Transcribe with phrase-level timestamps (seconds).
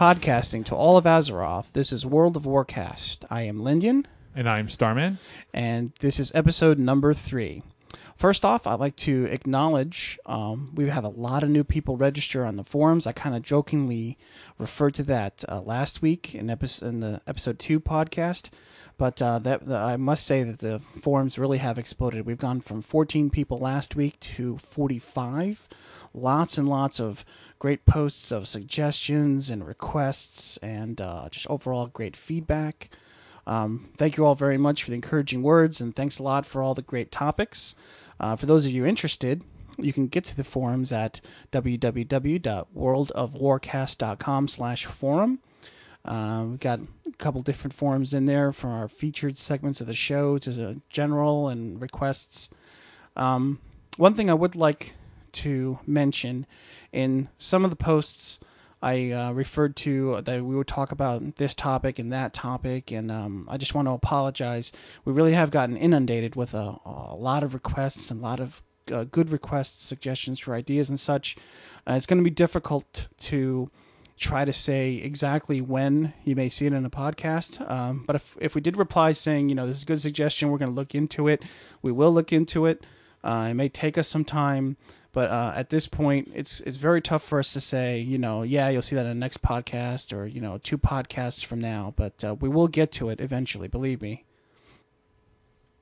[0.00, 1.72] podcasting to all of Azeroth.
[1.74, 3.26] This is World of Warcast.
[3.28, 5.18] I am Lindian, And I'm Starman.
[5.52, 7.62] and this is episode number three.
[8.16, 12.46] First off, I'd like to acknowledge um, we have a lot of new people register
[12.46, 13.06] on the forums.
[13.06, 14.16] I kind of jokingly
[14.58, 18.48] referred to that uh, last week in, episode, in the episode two podcast,
[18.96, 22.24] but uh, that the, I must say that the forums really have exploded.
[22.24, 25.68] We've gone from 14 people last week to 45.
[26.14, 27.24] Lots and lots of
[27.60, 32.90] great posts of suggestions and requests, and uh, just overall great feedback.
[33.46, 36.62] Um, thank you all very much for the encouraging words, and thanks a lot for
[36.62, 37.76] all the great topics.
[38.18, 39.44] Uh, for those of you interested,
[39.78, 41.20] you can get to the forums at
[41.52, 45.38] www.worldofwarcast.com slash forum.
[46.02, 46.86] Uh, we've got a
[47.18, 51.48] couple different forums in there from our featured segments of the show to the general
[51.48, 52.48] and requests.
[53.16, 53.58] Um,
[53.98, 54.94] one thing I would like
[55.34, 56.46] to mention
[56.92, 58.38] in some of the posts
[58.82, 63.10] I uh, referred to that we would talk about this topic and that topic, and
[63.10, 64.72] um, I just want to apologize.
[65.04, 68.62] We really have gotten inundated with a, a lot of requests and a lot of
[68.90, 71.36] uh, good requests, suggestions for ideas and such.
[71.86, 73.70] Uh, it's going to be difficult to
[74.16, 77.68] try to say exactly when you may see it in a podcast.
[77.70, 80.50] Um, but if, if we did reply saying, you know, this is a good suggestion,
[80.50, 81.42] we're going to look into it,
[81.82, 82.84] we will look into it.
[83.22, 84.76] Uh, it may take us some time,
[85.12, 88.42] but uh, at this point, it's it's very tough for us to say, you know,
[88.42, 91.92] yeah, you'll see that in the next podcast or you know, two podcasts from now.
[91.96, 93.66] But uh, we will get to it eventually.
[93.66, 94.24] Believe me.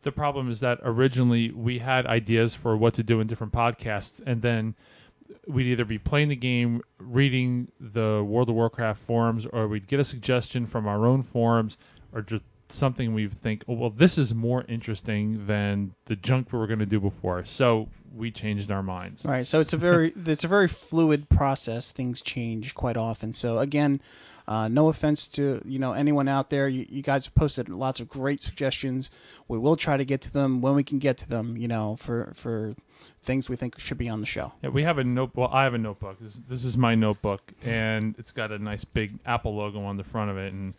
[0.02, 4.22] The problem is that originally we had ideas for what to do in different podcasts,
[4.24, 4.74] and then
[5.46, 10.00] we'd either be playing the game, reading the World of Warcraft forums, or we'd get
[10.00, 11.76] a suggestion from our own forums,
[12.12, 16.58] or just something we think, oh, well, this is more interesting than the junk we
[16.58, 17.44] were going to do before.
[17.44, 19.24] So we changed our minds.
[19.24, 19.46] Right.
[19.46, 21.92] So it's a very it's a very fluid process.
[21.92, 23.32] Things change quite often.
[23.32, 24.00] So again,
[24.46, 26.68] uh, no offense to you know anyone out there.
[26.68, 29.10] You, you guys have posted lots of great suggestions.
[29.46, 31.56] We will try to get to them when we can get to them.
[31.56, 32.74] You know, for for
[33.22, 34.52] things we think should be on the show.
[34.62, 35.32] Yeah, we have a note.
[35.34, 36.16] Well, I have a notebook.
[36.18, 40.04] This, this is my notebook, and it's got a nice big Apple logo on the
[40.04, 40.54] front of it.
[40.54, 40.72] And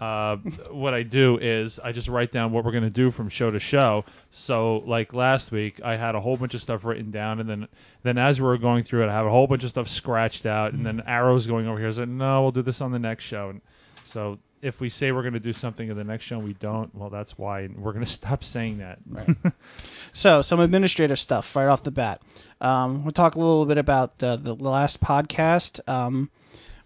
[0.00, 0.36] uh,
[0.70, 3.50] what I do is I just write down what we're going to do from show
[3.50, 4.04] to show.
[4.30, 7.68] So, like last week, I had a whole bunch of stuff written down, and then
[8.02, 10.44] then as we were going through it, I have a whole bunch of stuff scratched
[10.44, 11.90] out, and then arrows going over here.
[11.92, 13.48] So, no, we'll do this on the next show.
[13.48, 13.62] And
[14.04, 16.54] so, if we say we're going to do something in the next show and we
[16.54, 18.98] don't, well, that's why we're going to stop saying that.
[19.08, 19.34] Right.
[20.12, 22.20] so, some administrative stuff right off the bat.
[22.60, 25.80] Um, we'll talk a little bit about uh, the last podcast.
[25.88, 26.30] Um,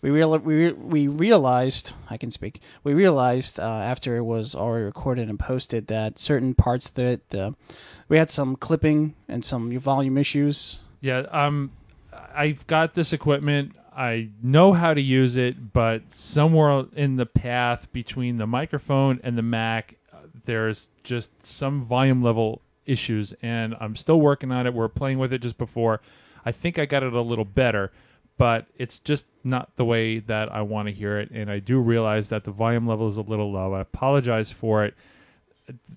[0.02, 2.60] we real we we realized I can speak.
[2.84, 7.34] We realized uh, after it was already recorded and posted that certain parts of it
[7.34, 7.52] uh,
[8.10, 10.80] we had some clipping and some volume issues.
[11.00, 11.70] Yeah, um,
[12.34, 13.76] I've got this equipment.
[13.96, 19.38] I know how to use it, but somewhere in the path between the microphone and
[19.38, 24.74] the Mac, uh, there's just some volume level issues, and I'm still working on it.
[24.74, 26.00] We're playing with it just before.
[26.44, 27.92] I think I got it a little better,
[28.40, 31.30] but it's just not the way that I want to hear it.
[31.30, 33.74] And I do realize that the volume level is a little low.
[33.74, 34.94] I apologize for it.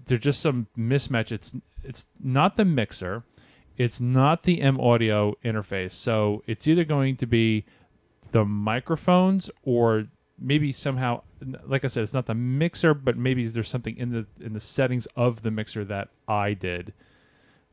[0.08, 1.32] There's just some mismatch.
[1.32, 1.54] It's
[1.86, 3.24] it's not the mixer,
[3.78, 5.94] it's not the M-Audio interface.
[5.94, 7.64] So it's either going to be
[8.34, 11.22] the microphones or maybe somehow
[11.66, 14.60] like I said, it's not the mixer, but maybe there's something in the in the
[14.60, 16.92] settings of the mixer that I did.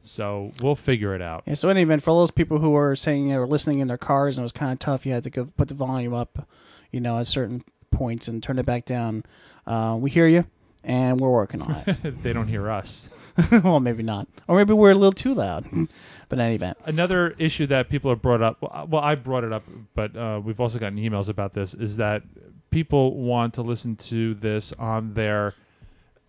[0.02, 1.42] So we'll figure it out.
[1.46, 1.54] Yeah.
[1.54, 3.88] So in any event, for all those people who were saying they were listening in
[3.88, 6.14] their cars and it was kind of tough, you had to go put the volume
[6.14, 6.48] up,
[6.90, 9.24] you know, at certain points and turn it back down.
[9.66, 10.44] Uh, we hear you,
[10.82, 12.22] and we're working on it.
[12.22, 13.08] they don't hear us.
[13.62, 15.68] well, maybe not, or maybe we're a little too loud.
[16.28, 18.60] but in any event, Another issue that people have brought up.
[18.60, 21.74] Well, well I brought it up, but uh, we've also gotten emails about this.
[21.74, 22.22] Is that
[22.70, 25.54] people want to listen to this on their,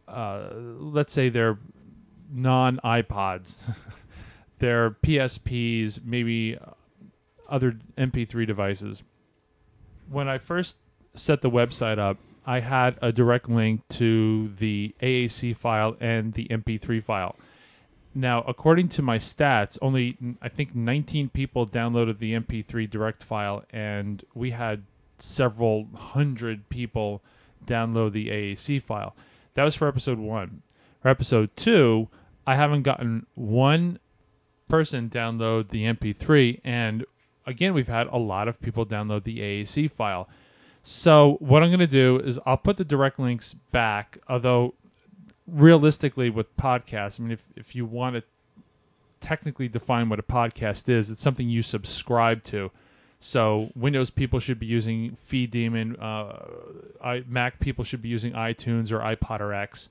[0.08, 1.58] uh, let's say their
[2.32, 3.64] non iPods,
[4.60, 6.72] their PSPs, maybe uh,
[7.50, 9.04] other MP3 devices.
[10.10, 10.78] When I first
[11.14, 16.48] set the website up, I had a direct link to the AAC file and the
[16.48, 17.36] MP3 file.
[18.14, 23.64] Now, according to my stats, only I think 19 people downloaded the MP3 direct file,
[23.72, 24.84] and we had
[25.18, 27.22] several hundred people
[27.66, 29.16] download the AAC file.
[29.54, 30.62] That was for episode one.
[31.02, 32.10] For episode two,
[32.46, 34.00] I haven't gotten one
[34.68, 37.06] person download the MP3, and
[37.46, 40.30] again, we've had a lot of people download the AAC file.
[40.82, 44.74] So what I'm going to do is I'll put the direct links back, although
[45.48, 48.24] realistically with podcasts, I mean, if, if you want to
[49.20, 52.72] technically define what a podcast is, it's something you subscribe to.
[53.20, 56.02] So Windows people should be using FeedDemon.
[56.02, 56.40] Uh,
[57.04, 59.90] I, Mac people should be using iTunes or iPodderX.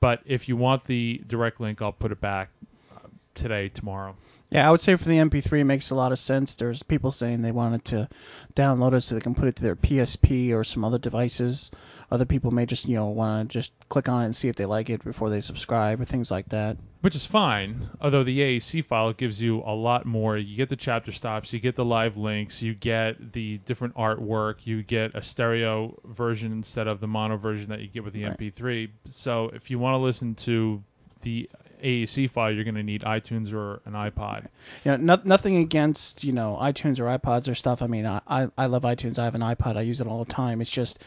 [0.00, 2.50] But if you want the direct link, I'll put it back
[2.94, 4.16] uh, today, tomorrow.
[4.50, 6.54] Yeah, I would say for the MP3, it makes a lot of sense.
[6.54, 8.08] There's people saying they wanted to
[8.54, 11.70] download it so they can put it to their PSP or some other devices.
[12.10, 14.56] Other people may just, you know, want to just click on it and see if
[14.56, 16.76] they like it before they subscribe or things like that.
[17.04, 20.38] Which is fine, although the AAC file gives you a lot more.
[20.38, 24.60] You get the chapter stops, you get the live links, you get the different artwork,
[24.64, 28.24] you get a stereo version instead of the mono version that you get with the
[28.24, 28.38] Right.
[28.38, 28.88] MP3.
[29.10, 30.82] So if you want to listen to
[31.20, 31.50] the
[31.82, 34.46] AAC file, you're going to need iTunes or an iPod.
[34.86, 37.82] Know, no, nothing against, you know, iTunes or iPods or stuff.
[37.82, 39.18] I mean, I, I love iTunes.
[39.18, 39.76] I have an iPod.
[39.76, 40.62] I use it all the time.
[40.62, 40.98] It's just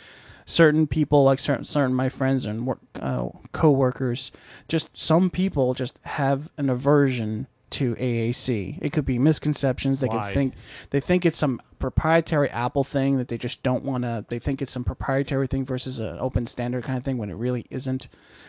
[0.47, 4.31] certain people, like certain, certain my friends and work, uh, co-workers,
[4.67, 8.79] just some people just have an aversion to AAC.
[8.81, 9.99] It could be misconceptions.
[9.99, 10.23] They Why?
[10.27, 10.53] could think
[10.91, 14.23] they think it's some proprietary Apple thing that they just don't want to.
[14.29, 17.33] They think it's some proprietary thing versus an open standard kind of thing when it
[17.35, 18.07] really isn't.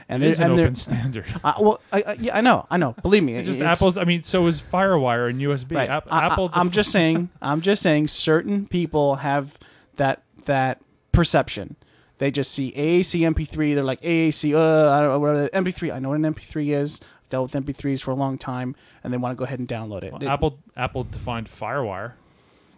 [0.08, 1.26] And It they're- an and open standard.
[1.42, 2.94] Uh, well, I, I, yeah, I know, I know.
[3.02, 3.98] Believe me, It's just it's- Apple's.
[3.98, 5.74] I mean, so is FireWire and USB.
[5.74, 5.90] Right.
[5.90, 6.50] App- I, Apple.
[6.52, 7.28] I, am just saying.
[7.42, 8.06] I'm just saying.
[8.06, 9.58] Certain people have
[9.96, 10.80] that that
[11.10, 11.74] perception.
[12.18, 13.74] They just see AAC MP3.
[13.74, 14.54] They're like AAC.
[14.54, 15.92] Uh, I don't know whatever MP3.
[15.94, 17.00] I know what an MP3 is.
[17.02, 18.74] I've dealt with MP3s for a long time,
[19.04, 20.12] and they want to go ahead and download it.
[20.12, 22.12] Well, It- Apple Apple defined FireWire.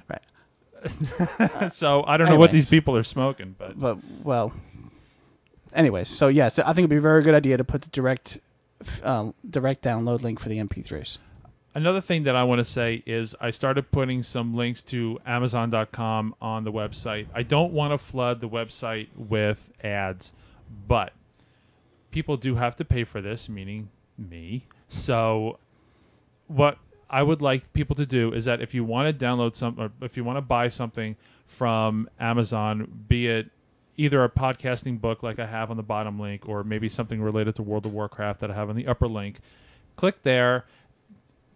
[0.09, 1.73] Right.
[1.73, 4.53] so I don't know what these people are smoking, but But well.
[5.73, 8.39] Anyways, so yes, I think it'd be a very good idea to put the direct
[9.05, 11.19] um, direct download link for the MP3s.
[11.73, 16.35] Another thing that I want to say is I started putting some links to Amazon.com
[16.41, 17.27] on the website.
[17.33, 20.33] I don't want to flood the website with ads,
[20.89, 21.13] but
[22.11, 23.89] people do have to pay for this, meaning
[24.19, 24.67] me.
[24.89, 25.59] So,
[26.49, 26.79] what
[27.09, 29.93] I would like people to do is that if you want to download some, or
[30.01, 31.15] if you want to buy something
[31.47, 33.49] from Amazon, be it
[33.97, 37.55] either a podcasting book like I have on the bottom link, or maybe something related
[37.57, 39.39] to World of Warcraft that I have on the upper link,
[39.97, 40.65] click there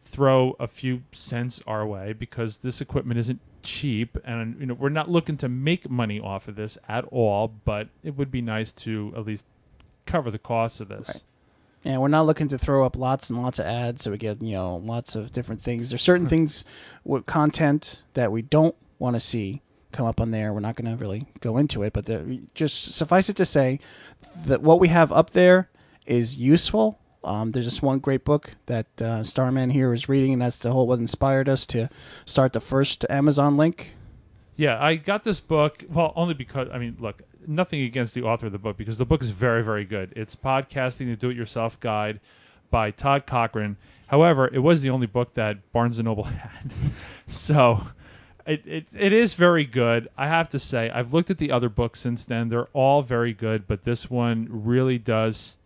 [0.05, 4.91] throw a few cents our way because this equipment isn't cheap and you know we're
[4.91, 8.71] not looking to make money off of this at all but it would be nice
[8.73, 9.47] to at least
[10.05, 11.23] cover the cost of this Right.
[11.87, 14.41] And we're not looking to throw up lots and lots of ads so we get,
[14.41, 15.91] you know, lots of different things.
[15.91, 16.31] There's certain hmm.
[16.31, 16.65] things
[17.05, 19.61] with content that we don't want to see
[19.93, 20.53] come up on there.
[20.53, 23.81] We're not going to really go into it, but the, just suffice it to say
[24.47, 25.69] that what we have up there
[26.07, 26.99] is useful.
[27.25, 30.73] Um, there's this one great book that uh, Starman here is reading, and that's the
[30.73, 31.89] whole what inspired us to
[32.25, 33.95] start the first Amazon link.
[34.57, 38.47] yeah i got this book well only because i mean look nothing against the author
[38.47, 40.13] of the book because the book is very very good.
[40.17, 42.21] It's podcasting the do-it-yourself guide
[42.71, 43.77] by Todd Cochrane.
[44.07, 46.73] However it was the only book that barnes and noble had.
[47.27, 47.83] So
[48.47, 50.09] it, it, it is very good.
[50.17, 52.49] I have to say i've looked at the other books since then.
[52.49, 55.59] They're all very good but this one really does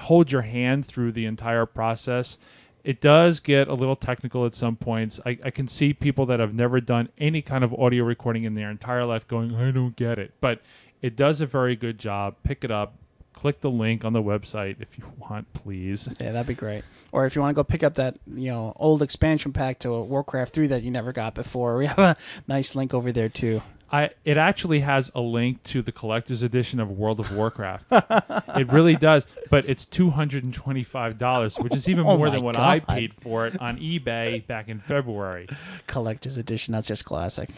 [0.00, 2.38] hold your hand through the entire process.
[2.84, 5.20] It does get a little technical at some points.
[5.26, 8.54] I, I can see people that have never done any kind of audio recording in
[8.54, 10.32] their entire life going, I don't get it.
[10.40, 10.60] But
[11.02, 12.36] it does a very good job.
[12.44, 12.94] Pick it up.
[13.34, 16.08] Click the link on the website if you want, please.
[16.18, 16.84] Yeah, that'd be great.
[17.12, 19.90] Or if you want to go pick up that, you know, old expansion pack to
[19.90, 22.16] Warcraft 3 that you never got before, we have a
[22.48, 23.62] nice link over there too.
[23.90, 27.86] I it actually has a link to the collector's edition of World of Warcraft.
[27.90, 32.16] it really does, but it's two hundred and twenty five dollars, which is even Oh
[32.16, 32.88] more my than what I God.
[32.88, 35.48] paid for it on eBay back in February.
[35.86, 37.48] Collector's edition, that's just classic.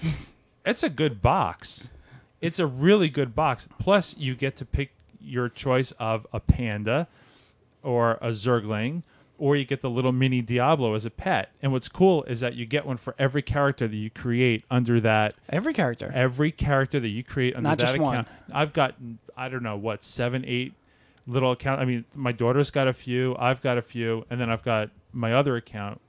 [0.65, 1.89] It's a good box.
[2.41, 3.67] It's a really good box.
[3.79, 7.07] Plus, you get to pick your choice of a panda
[7.83, 9.03] or a zergling,
[9.41, 11.51] or you get the little mini Diablo as a pet.
[11.63, 15.01] And what's cool is that you get one for every character that you create under
[15.01, 16.13] that Every character.
[16.15, 18.29] every character that you create under Not that just account.
[18.29, 18.57] one.
[18.57, 18.95] I've got
[19.37, 20.75] I don't know what seven, eight
[21.27, 21.81] little account.
[21.81, 23.35] I mean, my daughter's got a few.
[23.39, 26.01] I've got a few, and then I've got my other account.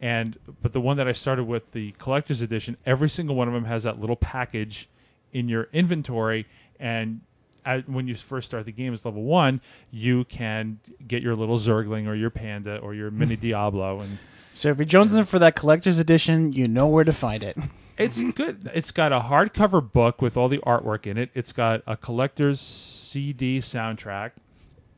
[0.00, 3.54] And but the one that I started with, the collector's edition, every single one of
[3.54, 4.88] them has that little package
[5.32, 6.46] in your inventory,
[6.80, 7.20] and
[7.64, 11.58] at, when you first start the game as level one, you can get your little
[11.58, 14.18] Zergling or your Panda or your mini Diablo, and
[14.54, 17.56] So if you're jonesing for that collector's edition, you know where to find it.
[17.98, 18.70] It's good.
[18.74, 21.30] It's got a hardcover book with all the artwork in it.
[21.34, 24.32] It's got a collector's CD soundtrack,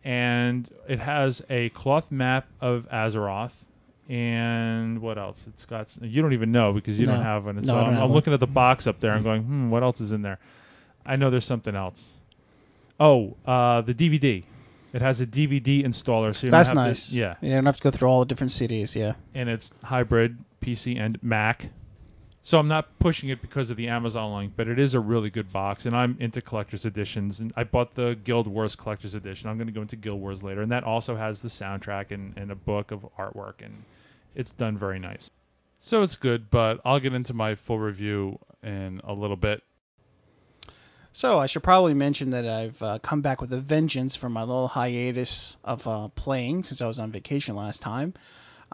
[0.03, 3.53] and it has a cloth map of Azeroth.
[4.09, 5.47] And what else?
[5.49, 5.89] It's got.
[6.03, 7.15] You don't even know because you No.
[7.15, 7.57] don't have one.
[7.57, 9.83] And No, so I'm, I'm looking at the box up there I'm going, hmm, what
[9.83, 10.39] else is in there?
[11.07, 12.19] I know there's something else.
[13.01, 14.45] Oh, uh, the DVD.
[14.93, 17.13] It has a DVD installer, so you don't That's have to- nice.
[17.13, 19.15] yeah, You don't have to go through all the different CDs, yeah.
[19.35, 21.71] and it's hybrid PC and Mac.
[22.43, 25.31] So I'm not pushing it because of the Amazon link, but it is a really
[25.31, 27.41] good box, and I'm into collector's editions.
[27.41, 29.49] And I bought the Guild Wars collector's edition.
[29.49, 32.35] I'm going to go into Guild Wars later, and that also has the soundtrack and,
[32.37, 33.83] and a book of artwork, and
[34.37, 35.29] it's done very nice.
[35.81, 39.63] So it's good, but I'll get into my full review in a little bit.
[41.17, 44.41] So I should probably mention that I've uh, come back with a vengeance from my
[44.41, 48.15] little hiatus of uh, playing since I was on vacation last time.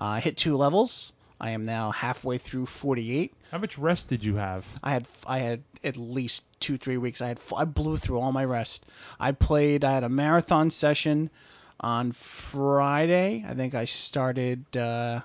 [0.01, 1.13] Uh, I hit two levels.
[1.39, 3.35] I am now halfway through 48.
[3.51, 4.65] How much rest did you have?
[4.83, 7.21] I had I had at least two three weeks.
[7.21, 8.87] I had I blew through all my rest.
[9.19, 9.85] I played.
[9.85, 11.29] I had a marathon session
[11.79, 13.45] on Friday.
[13.47, 15.21] I think I started uh,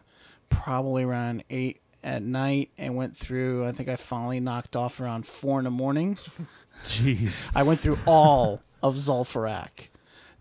[0.49, 3.65] probably around eight at night and went through.
[3.65, 6.17] I think I finally knocked off around four in the morning.
[6.85, 7.49] Jeez.
[7.55, 9.89] I went through all of Zul'Farrak.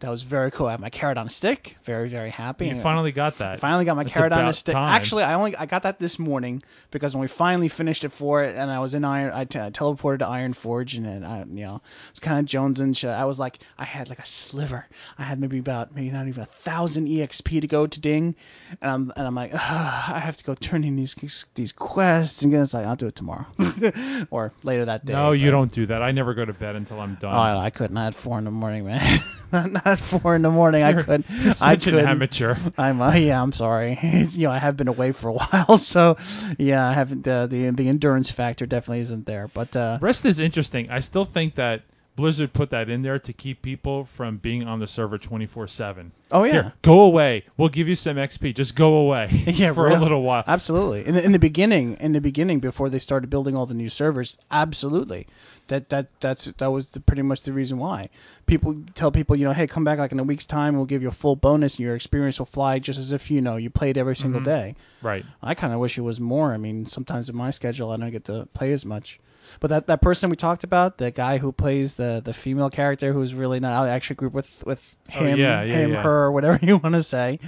[0.00, 0.66] That was very cool.
[0.66, 1.76] I have my carrot on a stick.
[1.84, 2.66] Very, very happy.
[2.66, 3.60] You And finally got that.
[3.60, 4.74] finally got my That's carrot on a about stick.
[4.74, 4.94] time.
[4.94, 8.44] Actually, I only I got that this morning because when we finally finished it for
[8.44, 11.38] it, and I was in Iron, I, t- I teleported to Ironforge, and then I,
[11.44, 13.10] you know, it's kind of Jones and shit.
[13.10, 14.86] I was like, I had like a sliver.
[15.18, 18.34] I had maybe about maybe not even a thousand exp to go to Ding,
[18.82, 21.14] and I'm and I'm like, "Ugh, I have to go turn in these
[21.54, 23.46] these quests, and it's like I'll do it tomorrow
[24.30, 25.12] or later that day.
[25.14, 26.02] no, you but- don't do that.
[26.02, 27.32] I never go to bed until I'm done.
[27.34, 27.96] Oh, I, I couldn't.
[27.96, 29.20] I had four in the morning, man.
[29.52, 30.82] not, at four in the morning.
[30.82, 31.26] I You're- couldn't.
[31.30, 32.56] You're I such an amateur.
[32.78, 33.42] I'm uh, yeah.
[33.42, 33.98] I'm sorry.
[34.34, 36.16] You know, I have been away for a while, so
[36.58, 37.26] yeah, I haven't.
[37.26, 39.48] Uh, the the endurance factor definitely isn't there.
[39.52, 40.90] But uh, Rest is interesting.
[40.90, 41.82] I still think that
[42.16, 46.12] Blizzard put that in there to keep people from being on the server 24 7.
[46.30, 47.42] oh yeah, Here, go away.
[47.56, 48.54] We'll give you some XP.
[48.54, 50.44] Just go away Yeah, for real- a little while.
[50.46, 51.04] absolutely.
[51.06, 53.88] In the, in the beginning, in the beginning, before they started building all the new
[53.88, 55.26] servers, absolutely.
[55.68, 58.10] That that that's that was the, pretty much the reason why
[58.46, 60.76] people tell people, you know, hey, come back like in a week's time.
[60.76, 63.40] We'll give you a full bonus, and your experience will fly just as if you
[63.40, 64.44] know you played every single Mhm.
[64.44, 64.74] day.
[65.02, 65.24] Right.
[65.42, 66.52] I kind of wish it was more.
[66.52, 69.18] I mean, sometimes in my schedule, I don't get to play as much.
[69.60, 73.12] But that, that person we talked about, the guy who plays the, the female character,
[73.12, 76.02] who's really not I actually group with with Oh, him, yeah, yeah, him, yeah.
[76.02, 77.38] her, whatever you want to say.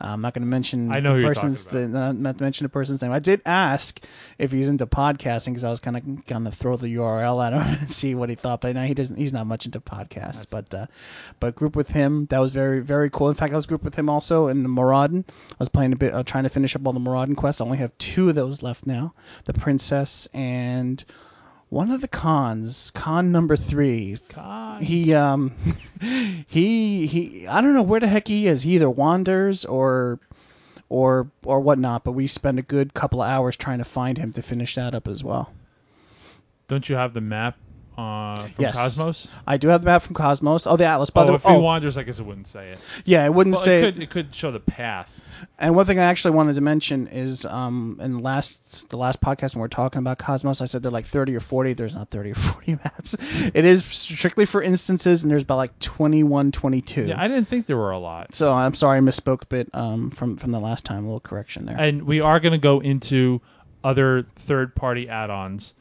[0.00, 2.68] Uh, I'm not going to mention I know the person's the, not, not mention the
[2.70, 3.12] person's name.
[3.12, 4.00] I did ask
[4.36, 7.52] if he's into podcasting because I was kind of going to throw the URL at
[7.52, 8.60] him and see what he thought.
[8.62, 9.16] But now he doesn't.
[9.16, 10.50] He's not much into podcasts.
[10.50, 10.86] But uh,
[11.38, 13.28] but group with him that was very very cool.
[13.28, 15.24] In fact, I was group with him also in the Maraudon.
[15.28, 17.60] I was playing a bit, uh, trying to finish up all the Maraudon quests.
[17.60, 21.04] I only have two of those left now: the princess and
[21.74, 22.92] one of the Khans.
[22.92, 24.18] Khan number three.
[24.32, 24.82] God.
[24.82, 25.52] He um
[26.46, 27.46] he he.
[27.48, 28.62] I don't know where the heck he is.
[28.62, 30.20] He either wanders or
[30.88, 32.04] or or whatnot.
[32.04, 34.94] But we spent a good couple of hours trying to find him to finish that
[34.94, 35.52] up as well.
[36.68, 37.58] Don't you have the map
[37.96, 38.74] uh, from Yes.
[38.74, 39.28] Cosmos?
[39.46, 40.66] I do have the map from Cosmos.
[40.66, 41.10] Oh, the Atlas.
[41.10, 42.80] By oh, the if way, he oh, wanders, I guess it wouldn't say it.
[43.04, 43.78] yeah, it wouldn't Well, say.
[43.84, 45.20] it could, it could show the path.
[45.58, 49.20] And one thing I actually wanted to mention is, um, in the last the last
[49.20, 51.74] podcast when we are talking about Cosmos, I said they're like thirty or forty.
[51.74, 53.14] There's not thirty or forty maps.
[53.54, 57.02] It is strictly for instances, and there's about like 21, 22.
[57.06, 58.34] Yeah, I didn't think there were a lot.
[58.34, 61.04] so I'm sorry I misspoke a bit um, from from the last time.
[61.04, 61.76] A little correction there.
[61.78, 63.40] And we are going to go into
[63.84, 65.74] other third-party add-ons.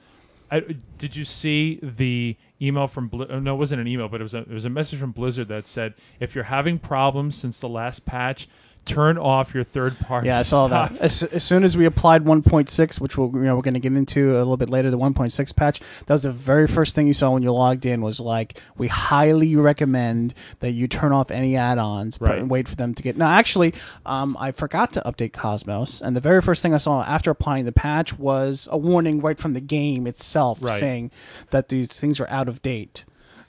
[0.53, 0.62] I,
[1.00, 4.24] did you see the email from Bli- oh, no it wasn't an email but it
[4.24, 7.60] was a, it was a message from blizzard that said if you're having problems since
[7.60, 8.48] the last patch
[8.85, 10.91] turn off your third party yeah, I saw stuff.
[10.93, 11.01] that.
[11.01, 13.93] As, as soon as we applied 1.6, which we'll, you know, we're going to get
[13.93, 17.13] into a little bit later, the 1.6 patch, that was the very first thing you
[17.13, 21.55] saw when you logged in was like, we highly recommend that you turn off any
[21.55, 22.39] add-ons Right.
[22.39, 23.15] and wait for them to get.
[23.17, 23.73] Now, actually,
[24.05, 27.65] um, I forgot to update Cosmos, and the very first thing I saw after applying
[27.65, 30.79] the patch was a warning right from the game itself Right.
[30.79, 31.11] saying
[31.51, 33.05] that these things are out of date.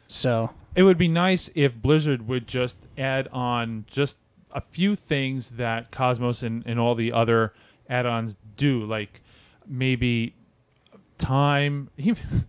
[0.07, 4.17] So, it would be nice if blizzard would just add on just
[4.55, 7.53] a few things that cosmos and, and all the other
[7.89, 9.21] add-ons do like
[9.67, 10.35] maybe
[11.19, 12.47] time even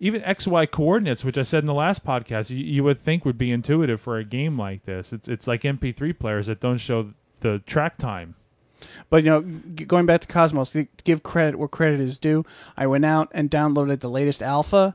[0.00, 3.38] even xy coordinates which i said in the last podcast you, you would think would
[3.38, 7.12] be intuitive for a game like this it's it's like mp3 players that don't show
[7.40, 8.34] the track time
[9.10, 12.44] But you know, going back to Cosmos, to give credit where credit is due.
[12.76, 14.94] I went out and downloaded the latest alpha,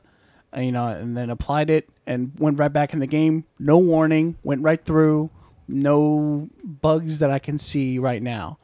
[0.56, 3.44] uh, you know, and then applied it and went right back in the game.
[3.58, 5.30] No warning, went right through.
[5.68, 8.58] No bugs that I can see right now.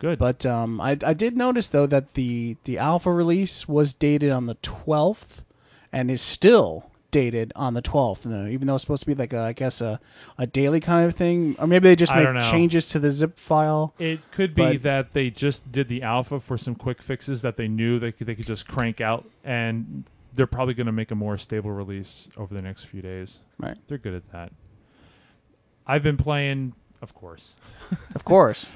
[0.00, 4.30] good But um, I, I did notice though that the the alpha release was dated
[4.30, 5.44] on the twelfth,
[5.92, 8.24] and is still dated on the twelfth.
[8.26, 9.98] Even though it's supposed to be like a, I guess a,
[10.38, 12.50] a daily kind of thing, or maybe they just I make know.
[12.50, 13.94] changes to the zip file.
[13.98, 17.56] It could be But- that they just did the alpha for some quick fixes that
[17.56, 20.04] they knew they could, they could just crank out, and
[20.36, 23.40] they're probably going to make a more stable release over the next few days.
[23.58, 23.76] Right.
[23.88, 24.52] They're good at that.
[25.90, 27.56] I've been playing, of course.
[28.14, 28.66] Of course.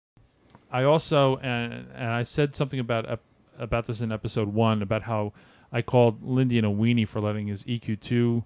[0.72, 3.20] I also and and I said something about
[3.58, 5.34] about this in episode one about how
[5.70, 8.42] I called Lindian a weenie for letting his EQ2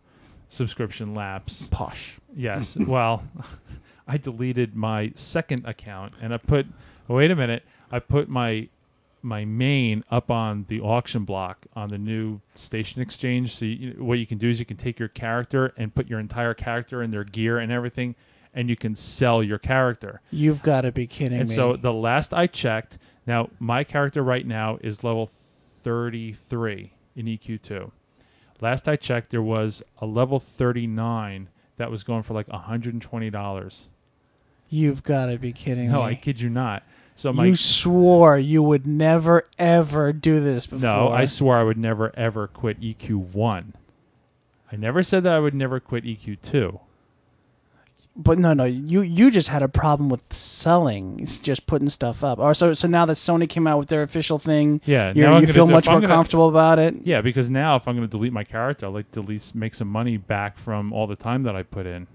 [0.49, 1.68] subscription lapse.
[1.71, 2.18] Posh.
[2.35, 2.76] Yes.
[2.94, 3.23] well,
[4.09, 6.66] I deleted my second account and I put.
[7.06, 7.62] Wait a minute.
[7.92, 8.68] I put my
[9.23, 13.55] my main up on the auction block on the new station exchange.
[13.57, 16.19] So you, what you can do is you can take your character and put your
[16.21, 18.14] entire character and their gear and everything,
[18.55, 20.21] and you can sell your character.
[20.31, 21.55] You've got to be kidding And me.
[21.55, 25.31] so the last I checked, now my character right now is level
[25.83, 27.91] 33 in EQ2.
[28.61, 31.49] Last I checked, there was a level 39
[31.79, 33.87] that was going for like $120.
[34.69, 35.93] You've got to be kidding me.
[35.93, 36.05] No, me.
[36.05, 36.83] I kid you not.
[37.14, 40.81] So my you swore you would never ever do this before.
[40.83, 43.75] no, I swore I would never ever quit EQ1.
[44.73, 46.81] I never said that I would never quit E EQ2.
[48.14, 51.19] But no, no, you you just had a problem with selling.
[51.21, 52.38] It's just putting stuff up.
[52.38, 55.47] Or so so now that Sony came out with their official thing, Yeah, now you
[55.47, 56.95] feel do- much more gonna- comfortable about it.
[57.04, 59.54] Yeah, because now if I'm going to delete my character, I'd like to at least
[59.54, 62.07] make some money back from all the time that I put in.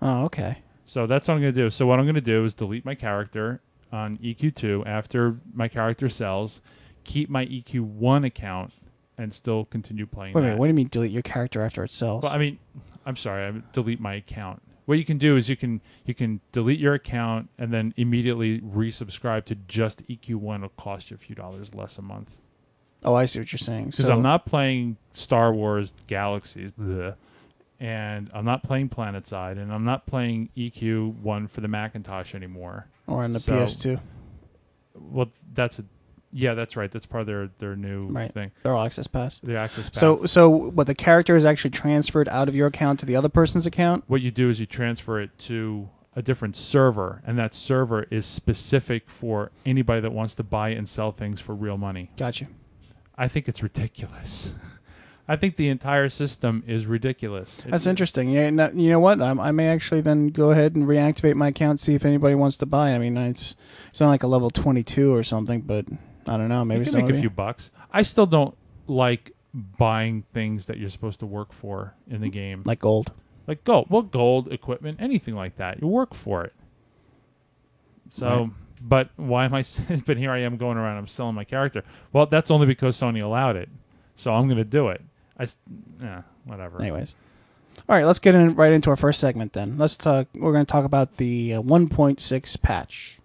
[0.00, 0.58] Oh, okay.
[0.86, 1.68] So that's what I'm going to do.
[1.68, 3.60] So what I'm going to do is delete my character
[3.92, 6.62] on EQ2 after my character sells,
[7.04, 8.72] keep my EQ1 account,
[9.16, 10.46] and still continue playing Wait a that.
[10.48, 10.60] minute.
[10.60, 12.22] What do you mean delete your character after it sells?
[12.22, 12.58] Well, I mean,
[13.04, 14.62] I'm sorry, I delete my account.
[14.86, 18.60] What you can do is you can you can delete your account and then immediately
[18.60, 20.56] resubscribe to just EQ1.
[20.56, 22.36] It'll cost you a few dollars less a month
[23.04, 23.86] oh, I see what you're saying.
[23.86, 27.14] because So I'm not playing Star Wars Galaxies, bleh,
[27.80, 32.86] and I'm not playing PlanetSide, and I'm not playing EQ1 for the Macintosh anymore.
[33.06, 34.00] or on the so- PS2,
[34.94, 35.84] Well, that's a
[36.30, 36.90] yeah, that's right.
[36.90, 38.32] That's part of their their new Right.
[38.34, 39.38] thing, they're all access pass.
[39.38, 39.98] their access pass.
[40.00, 43.28] So so what the character is actually transferred out of your account to the other
[43.30, 44.04] person's account?
[44.08, 48.26] what you do is you transfer it to a different server, and that server is
[48.26, 52.10] specific for anybody that wants to buy and sell things for real money.
[52.16, 52.48] Gotcha.
[53.16, 54.52] I think it's ridiculous.
[55.30, 57.56] I think the entire system is ridiculous.
[57.66, 58.30] That's It- interesting.
[58.30, 59.20] Yeah, no, you know what?
[59.20, 62.56] I, I may actually then go ahead and reactivate my account, see if anybody wants
[62.58, 62.92] to buy.
[62.94, 63.54] I mean, it's
[63.90, 65.84] it's not like a level twenty two or something, but
[66.26, 66.64] I don't know.
[66.64, 67.70] Maybe You can make a few bucks.
[67.92, 72.62] I still don't like buying things that you're supposed to work for in the game.
[72.64, 73.12] like gold.
[73.46, 75.80] like gold, well, gold equipment, anything like that.
[75.80, 76.52] You work for it.
[78.10, 78.50] So, Right.
[78.80, 79.64] but why am I?
[80.06, 80.96] but here I am going around.
[80.98, 81.82] I'm selling my character.
[82.12, 83.68] Well, that's only because Sony allowed it.
[84.16, 85.00] So I'm going to do it.
[85.38, 85.56] I, s-
[86.02, 86.80] yeah, whatever.
[86.80, 87.14] Anyways,
[87.88, 88.04] all right.
[88.04, 89.78] Let's get in right into our first segment then.
[89.78, 90.26] Let's talk.
[90.34, 93.18] We're going to talk about the uh, one point six patch.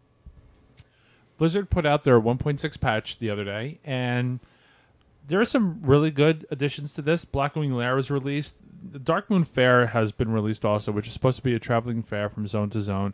[1.38, 4.40] Blizzard put out their 1.6 patch the other day, and
[5.28, 7.26] there are some really good additions to this.
[7.26, 8.56] Blackwing Lair was released.
[8.92, 12.30] The Darkmoon Faire has been released also, which is supposed to be a traveling fair
[12.30, 13.14] from zone to zone.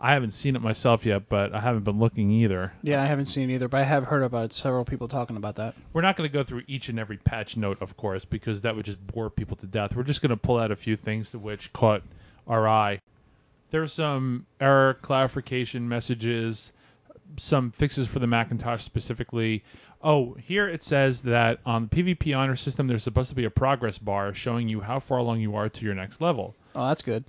[0.00, 2.72] I haven't seen it myself yet, but I haven't been looking either.
[2.82, 5.56] Yeah, I haven't seen it either, but I have heard about several people talking about
[5.56, 5.74] that.
[5.92, 8.76] We're not going to go through each and every patch note, of course, because that
[8.76, 9.96] would just bore people to death.
[9.96, 12.02] We're just going to pull out a few things to which caught
[12.46, 13.00] our eye.
[13.70, 16.72] There's some error clarification messages,
[17.36, 19.64] some fixes for the Macintosh specifically.
[20.00, 23.50] Oh, here it says that on the PvP honor system, there's supposed to be a
[23.50, 26.54] progress bar showing you how far along you are to your next level.
[26.76, 27.24] Oh, that's good.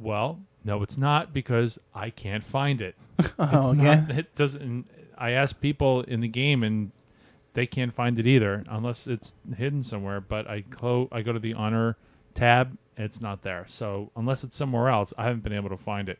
[0.00, 2.94] Well, no, it's not because I can't find it.
[3.38, 4.00] Oh, It's yeah.
[4.06, 4.86] not- it doesn't.
[5.16, 6.92] I ask people in the game, and
[7.54, 10.20] they can't find it either, unless it's hidden somewhere.
[10.20, 11.96] But I clo- I go to the honor
[12.34, 13.64] tab, and it's not there.
[13.68, 16.18] So unless it's somewhere else, I haven't been able to find it.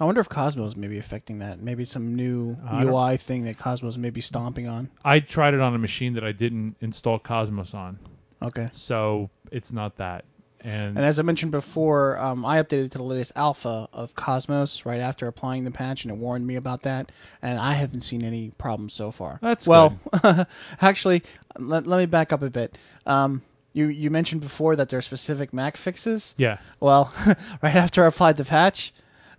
[0.00, 1.60] I wonder if Cosmos may be affecting that.
[1.60, 4.90] Maybe some new I UI thing that Cosmos may be stomping on.
[5.04, 7.98] I tried it on a machine that I didn't install Cosmos on,
[8.40, 8.68] Okay.
[8.72, 10.24] so it's not that.
[10.60, 14.84] And, And as I mentioned before, um, I updated to the latest alpha of Cosmos
[14.84, 17.12] right after applying the patch, and it warned me about that.
[17.40, 19.38] And I haven't seen any problems so far.
[19.40, 19.98] That's well.
[20.80, 21.22] actually,
[21.58, 22.76] let, let me back up a bit.
[23.06, 23.42] Um,
[23.72, 26.34] you you mentioned before that there are specific Mac fixes.
[26.38, 27.12] yeah, Well,
[27.62, 28.92] right after I applied the patch,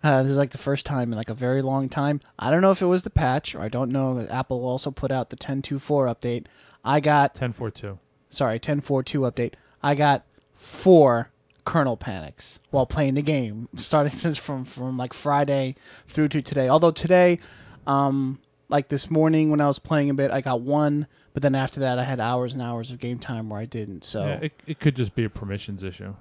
[0.04, 2.22] uh, this is like the first time in like a very long time.
[2.38, 4.26] I don't know if it was the patch, or I don't know.
[4.30, 6.46] Apple also put out the 10.2.4 update.
[6.86, 8.00] I got ten four two.
[8.30, 9.54] sorry 10.4.2 update.
[9.84, 10.24] I got
[10.60, 11.32] four
[11.66, 15.76] kernel panics while playing the game, starting since from from like Friday
[16.08, 16.70] through to today.
[16.70, 17.40] Although today,
[17.88, 21.08] um, like this morning when I was playing a bit, I got one.
[21.34, 24.04] But then after that, I had hours and hours of game time where I didn't.
[24.04, 26.16] So Yeah, it, it could just be a permissions issue.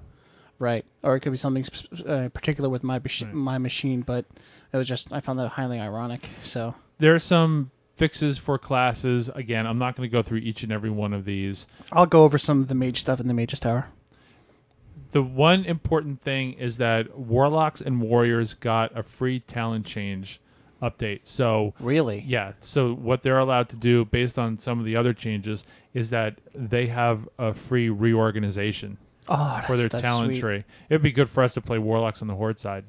[0.59, 3.33] Right, or it could be something sp- uh, particular with my mach- Right.
[3.33, 4.25] my machine, but
[4.73, 6.29] it was just I found that highly ironic.
[6.43, 9.29] So There are some fixes for classes.
[9.29, 11.65] Again, I'm not going to go through each and every one of these.
[11.93, 13.87] I'll go over some of the mage stuff in the Mage's Tower.
[15.11, 20.39] The one important thing is that warlocks and warriors got a free talent change
[20.81, 21.21] update.
[21.23, 22.23] So Really?
[22.27, 26.09] yeah, so what they're allowed to do based on some of the other changes is
[26.11, 30.39] that they have a free reorganization Oh, for their talent sweet.
[30.39, 30.63] tree.
[30.89, 32.85] It'd be good for us to play warlocks on the horde side.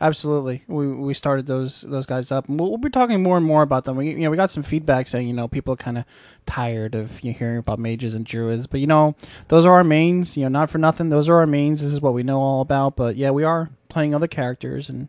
[0.00, 3.46] Absolutely, we we started those those guys up, and we'll, we'll be talking more and
[3.46, 3.96] more about them.
[3.96, 6.04] We you know we got some feedback saying you know people are kind of
[6.46, 9.14] tired of you hearing about mages and druids, but you know
[9.48, 10.36] those are our mains.
[10.36, 11.82] You know, not for nothing, those are our mains.
[11.82, 12.96] This is what we know all about.
[12.96, 15.08] But yeah, we are playing other characters, and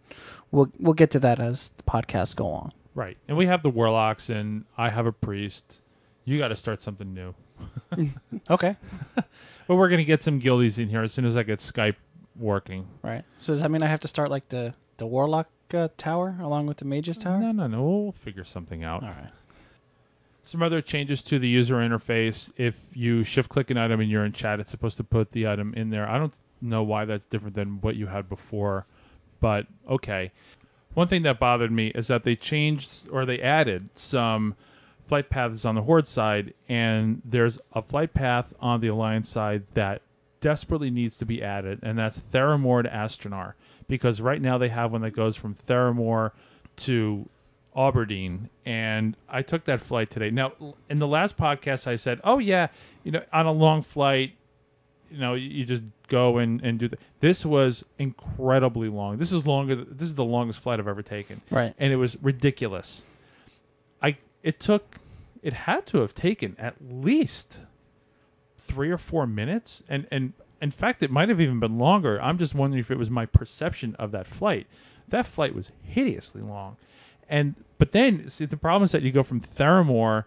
[0.51, 2.71] we'll we'll get to that as the podcasts go on.
[2.95, 3.17] Right.
[3.27, 5.81] And we have the warlocks and I have a priest.
[6.23, 7.35] You got to start something new.
[8.49, 8.75] Okay,
[9.67, 11.95] But we're going to get some guildies in here as soon as I get Skype
[12.37, 12.87] working.
[13.01, 13.23] right.
[13.37, 16.67] So does that mean I have to start like the the warlock uh, tower along
[16.67, 17.39] with the mages tower?
[17.39, 17.83] No, no, no.
[17.83, 19.03] We'll figure something out.
[19.03, 19.31] All right.
[20.43, 22.53] Some other changes to the user interface.
[22.55, 25.47] If you shift click an item and you're in chat, it's supposed to put the
[25.47, 26.07] item in there.
[26.07, 28.85] I don't know why that's different than what you had before,
[29.39, 30.31] but okay.
[30.93, 34.55] One thing that bothered me is that they changed or they added some
[35.07, 39.63] flight paths on the Horde side, and there's a flight path on the Alliance side
[39.73, 40.01] that
[40.45, 43.53] desperately needs to be added, and that's Theramore to Astranaar.
[43.87, 46.33] Because right now they have one that goes from Theramore
[46.77, 47.27] to
[47.75, 50.29] Auberdine, and I took that flight today.
[50.29, 50.53] Now,
[50.87, 52.67] in the last podcast, I said, "Oh yeah,
[53.03, 54.33] you know, on a long flight,
[55.09, 59.17] you know, you just go and and do the." This was incredibly long.
[59.17, 59.75] This is longer.
[59.75, 61.73] This is the longest flight I've ever taken, Right.
[61.79, 63.03] and it was ridiculous.
[63.99, 64.97] I it took,
[65.41, 67.61] it had to have taken at least
[68.67, 72.21] three or four minutes, and and in fact, it might have even been longer.
[72.21, 74.67] I'm just wondering if it was my perception of that flight.
[75.07, 76.77] That flight was hideously long,
[77.29, 80.25] and but then see the problem is that you go from Theramore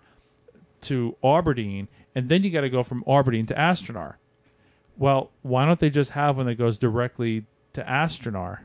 [0.83, 4.15] to Auberdine, and then you got to go from Auberdine to Astranaar.
[4.97, 8.61] Well, why don't they just have one that goes directly to Astranaar?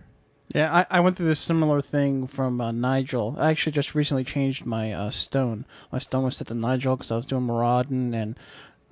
[0.54, 3.38] Yeah, I, I went through this similar thing from uh, Nijel.
[3.40, 5.66] I actually just recently changed my uh, stone.
[5.92, 8.38] My stone was set to Nijel because I was doing Maraudon and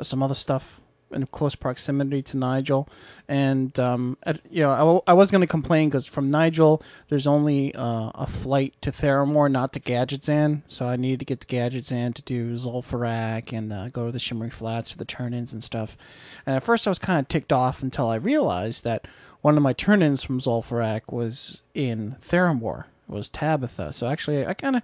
[0.05, 2.87] some other stuff in close proximity to Nijel.
[3.27, 6.81] And, um, at, you know, I, w- I was going to complain because from Nijel,
[7.09, 10.61] there's only uh, a flight to Theramore, not to Gadgetzan.
[10.67, 14.19] So I needed to get to Gadgetzan to do Zul'Farrak and uh, go to the
[14.19, 15.97] Shimmering Flats for the turn ins and stuff.
[16.45, 19.05] And at first I was kind of ticked off until I realized that
[19.41, 22.85] one of my turn-ins from Zul'Farrak was in Theramore.
[23.09, 23.91] It was Tabitha.
[23.91, 24.83] So actually, I kind of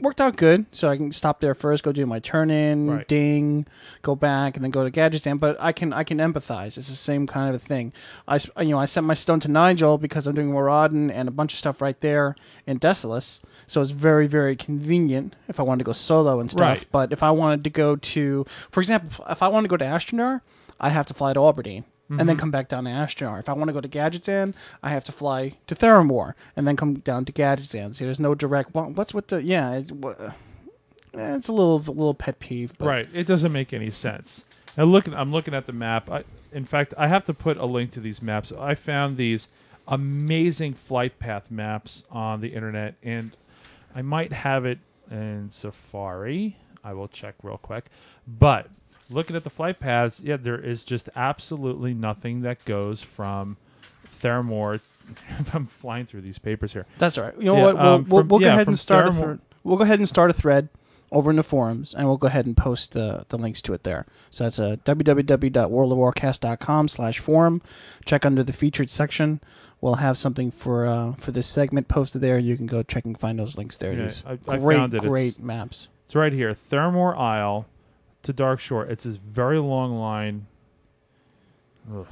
[0.00, 0.66] worked out good.
[0.72, 3.08] So I can stop there first, go do my turn-in, Right.
[3.08, 3.66] ding,
[4.02, 5.38] go back, and then go to Gadgetzan.
[5.40, 6.78] But I can I can empathize.
[6.78, 7.92] It's the same kind of a thing.
[8.26, 11.32] I you know I sent my stone to Nijel because I'm doing Maraudon and a
[11.32, 13.40] bunch of stuff right there in Desolace.
[13.66, 16.60] So it's very very convenient if I wanted to go solo and stuff.
[16.60, 16.86] Right.
[16.90, 19.84] But if I wanted to go to, for example, if I wanted to go to
[19.84, 20.40] Astranaar,
[20.80, 23.38] I have to fly to Auberdine and then come back down to Astranaar.
[23.38, 26.74] If I want to go to Gadgetzan, I have to fly to Theramore and then
[26.76, 27.94] come down to Gadgetzan.
[27.94, 28.74] So there's no direct.
[28.74, 29.42] what- What's with the?
[29.42, 30.30] Yeah, it's, eh,
[31.36, 32.72] it's a little a little pet peeve.
[32.78, 33.08] But Right.
[33.12, 34.44] It doesn't make any sense.
[34.76, 36.08] Now looking, I'm looking at the map.
[36.10, 38.52] I, in fact, I have to put a link to these maps.
[38.58, 39.48] I found these
[39.86, 43.36] amazing flight path maps on the internet, and
[43.94, 44.78] I might have it
[45.10, 46.56] in Safari.
[46.84, 47.86] I will check real quick.
[48.26, 48.68] But
[49.10, 53.56] looking at the flight paths, yeah, there is just absolutely nothing that goes from
[54.22, 54.80] Theramore.
[55.54, 56.86] I'm flying through these papers here.
[56.98, 57.34] That's all right.
[57.38, 57.76] You know Yeah, what?
[57.76, 59.08] We'll, um, we'll, from- we'll yeah, go ahead and start.
[59.08, 59.38] A Theramore- thread.
[59.64, 60.68] We'll go ahead and start a thread
[61.10, 63.82] over in the forums, and we'll go ahead and post the, the links to it
[63.84, 64.04] there.
[64.30, 67.62] So that's a www.worldofwarcast.com slash forum.
[68.04, 69.40] Check under the featured section.
[69.80, 72.38] We'll have something for uh, for this segment posted there.
[72.38, 73.92] You can go check and find those links there.
[73.92, 74.98] Yeah, These I- I great, found it.
[74.98, 75.88] It's- great maps.
[76.06, 77.66] It's right here, Theramore Isle
[78.28, 78.88] to Darkshore.
[78.90, 80.46] It's this very long line.
[81.90, 82.06] Ugh.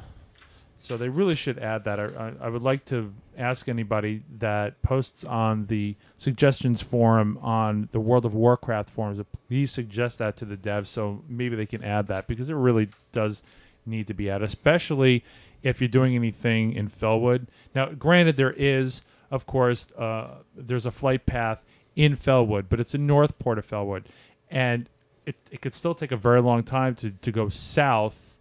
[0.78, 2.00] So they really should add that.
[2.00, 8.00] I, I, would like to ask anybody that posts on the suggestions forum on the
[8.00, 11.82] World of Warcraft forums to please suggest that to the devs so maybe they can
[11.82, 13.42] add that because it really does
[13.84, 15.22] need to be added, especially
[15.62, 17.48] if you're doing anything in Felwood.
[17.74, 21.62] Now, granted, there is, of course, uh, there's a flight path
[21.94, 24.04] in Felwood, but it's in Northport of Fellwood,
[24.50, 24.88] and
[25.26, 28.38] it, it could still take a very long time to, to go south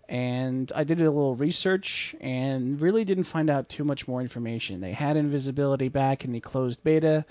[0.09, 4.79] and I did a little research and really didn't find out too much more information.
[4.79, 7.25] They had invisibility back in the closed beta.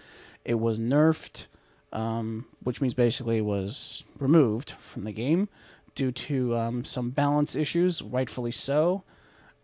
[0.45, 1.47] It was nerfed,
[1.93, 5.49] um, which means basically was removed from the game
[5.95, 9.03] due to um, some balance issues, rightfully so.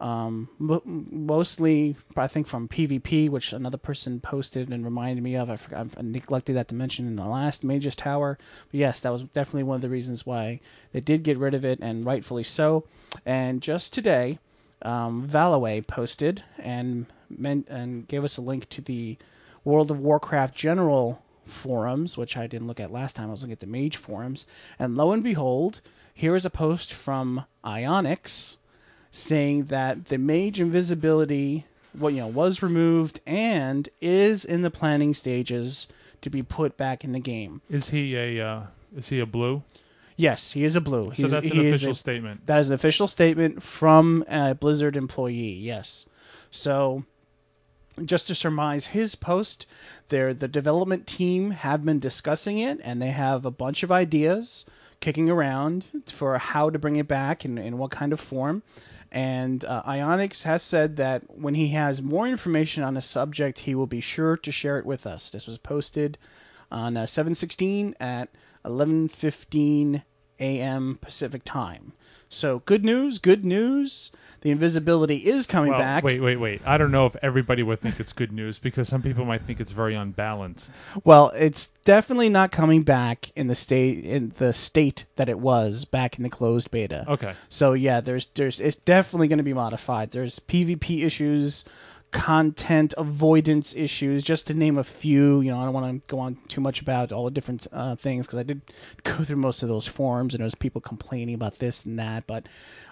[0.03, 5.49] Um, mostly, I think, from PvP, which another person posted and reminded me of.
[5.49, 8.37] I, forgot, I neglected that to mention in the last Mage's Tower.
[8.73, 10.59] But yes, that was definitely one of the reasons why
[10.93, 12.85] they did get rid of it, and rightfully so.
[13.25, 14.41] And just today,
[14.83, 19.17] um, Valaway posted and meant and gave us a link to the
[19.63, 23.29] World of Warcraft general forums, which I didn't look at last time.
[23.29, 24.49] I was looking at the Mage forums,
[24.81, 25.81] and lo and behold,
[26.13, 28.57] here is a post from Eyonix
[29.13, 35.13] saying that the mage invisibility what you know was removed and is in the planning
[35.13, 35.87] stages
[36.23, 37.61] to be put back in the game.
[37.69, 38.63] Is he a uh,
[38.97, 39.63] is he a blue?
[40.17, 41.11] Yes, he is a blue.
[41.15, 42.47] So He's- that's an official a- statement.
[42.47, 45.53] that is an official statement from a Blizzard employee.
[45.53, 46.07] Yes.
[46.51, 47.05] So,
[48.05, 49.67] just to surmise his post,
[50.09, 54.65] there the development team have been discussing it, and they have a bunch of ideas
[55.01, 58.63] kicking around for how to bring it back and in what kind of form.
[59.13, 63.75] And uh, Eyonix has said that when he has more information on a subject, he
[63.75, 65.29] will be sure to share it with us.
[65.29, 66.17] This was posted
[66.71, 68.31] on uh, 716 at
[68.65, 70.03] 11:15
[70.43, 70.99] a.m.
[71.01, 71.93] Pacific time.
[72.29, 74.11] So good news, good news.
[74.41, 76.03] The invisibility is coming Well, back.
[76.03, 76.63] wait, wait, wait.
[76.67, 79.61] I don't know if everybody would think it's good news because some people might think
[79.61, 80.73] it's very unbalanced.
[81.05, 85.85] Well, it's definitely not coming back in the state in the state that it was
[85.85, 87.05] back in the closed beta.
[87.09, 87.35] Okay.
[87.49, 90.11] So yeah, there's there's it's definitely going to be modified.
[90.11, 91.65] There's PvP issues,
[92.13, 95.41] content avoidance issues, just to name a few.
[95.41, 97.97] You know, I don't want to go on too much about all the different uh,
[97.97, 98.61] things because I did
[99.03, 102.27] go through most of those forums and there was people complaining about this and that.
[102.27, 102.47] But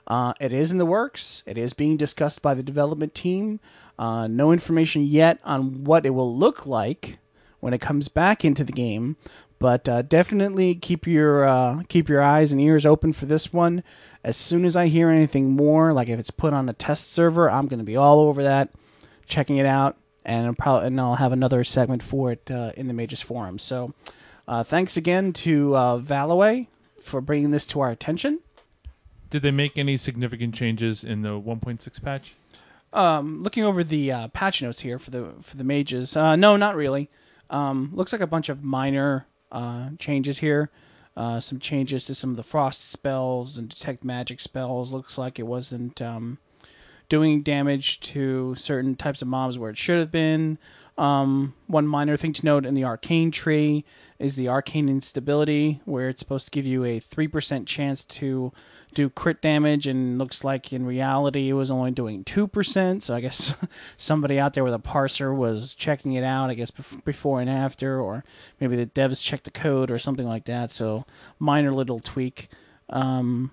[0.06, 1.42] uh, it is in the works.
[1.46, 3.61] It is being discussed by the development team.
[3.98, 7.18] Uh, no information yet on what it will look like
[7.61, 9.16] when it comes back into the game.
[9.59, 13.85] But uh, definitely keep your uh, keep your eyes and ears open for this one.
[14.24, 17.50] As soon as I hear anything more, like if it's put on a test server,
[17.50, 18.70] I'm going to be all over that,
[19.31, 22.88] checking it out, and I'll probably and I'll have another segment for it uh, in
[22.88, 23.59] the Mages forum.
[23.59, 23.95] So,
[24.47, 26.64] uh, thanks again to uh,
[27.03, 28.40] for bringing this to our attention.
[29.31, 32.35] Did they make any significant changes in the 1.6 patch?
[32.93, 36.57] Um, looking over the uh, patch notes here for the for the mages, uh, no,
[36.57, 37.09] not really.
[37.49, 40.71] Um, looks like a bunch of minor uh, changes here.
[41.16, 44.93] Uh, some changes to some of the frost spells and detect magic spells.
[44.93, 46.38] Looks like it wasn't um,
[47.11, 50.57] doing damage to certain types of mobs where it should have been.
[50.96, 53.85] Um, one minor thing to note in the arcane tree
[54.18, 58.53] is the arcane instability, where it's supposed to give you a 3% chance to
[58.92, 63.03] do crit damage, and looks like in reality it was only doing 2%.
[63.03, 63.55] So I guess
[63.96, 68.01] somebody out there with a parser was checking it out, I guess before and after,
[68.01, 68.25] or
[68.61, 70.70] maybe the devs checked the code or something like that.
[70.70, 71.07] So
[71.38, 72.49] minor little tweak.
[72.90, 73.53] Um,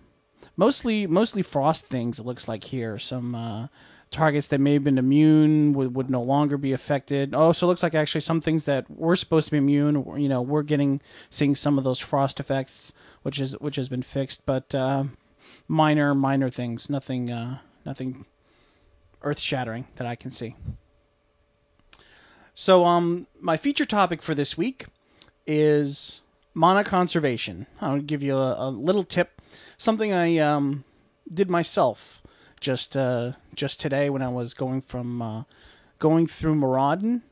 [0.57, 2.99] mostly mostly frost things it looks like here.
[2.99, 3.67] Some uh,
[4.09, 7.33] targets that may have been immune would, would no longer be affected.
[7.33, 10.27] Oh so it looks like actually some things that were supposed to be immune you
[10.27, 14.45] know we're getting seeing some of those frost effects which is which has been fixed
[14.45, 15.05] but uh,
[15.67, 16.89] minor minor things.
[16.89, 18.25] Nothing uh, nothing
[19.23, 20.55] earth shattering that i can see.
[22.55, 24.85] So um my feature topic for this week
[25.45, 26.21] is
[26.53, 27.67] mana conservation.
[27.81, 29.36] I'll give you a, a little tip,
[29.77, 30.83] something I um,
[31.31, 32.21] did myself
[32.59, 35.43] just uh, just today when I was going from uh,
[35.99, 37.23] going through Maraudon.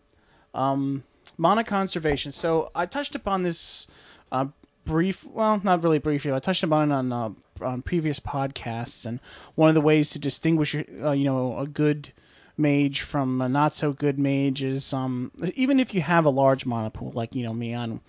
[0.53, 1.03] Um,
[1.37, 2.31] mana conservation.
[2.31, 3.87] So I touched upon this
[4.31, 4.47] uh,
[4.85, 6.31] brief, well, not really briefly.
[6.31, 7.29] I touched upon it on uh,
[7.61, 9.19] on previous podcasts, and
[9.55, 12.11] one of the ways to distinguish, uh, you know, a good
[12.57, 16.65] mage from a not so good mage is um even if you have a large
[16.65, 17.99] mana pool like you know me on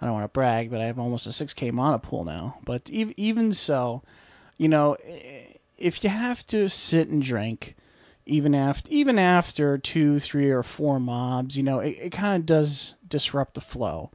[0.00, 2.58] I don't want to brag but I have almost a 6k mana pool now.
[2.64, 4.02] But even even so
[4.58, 4.96] you know
[5.78, 7.76] if you have to sit and drink
[8.24, 12.46] even after even after two three or four mobs you know it, it kind of
[12.46, 14.10] does disrupt the flow.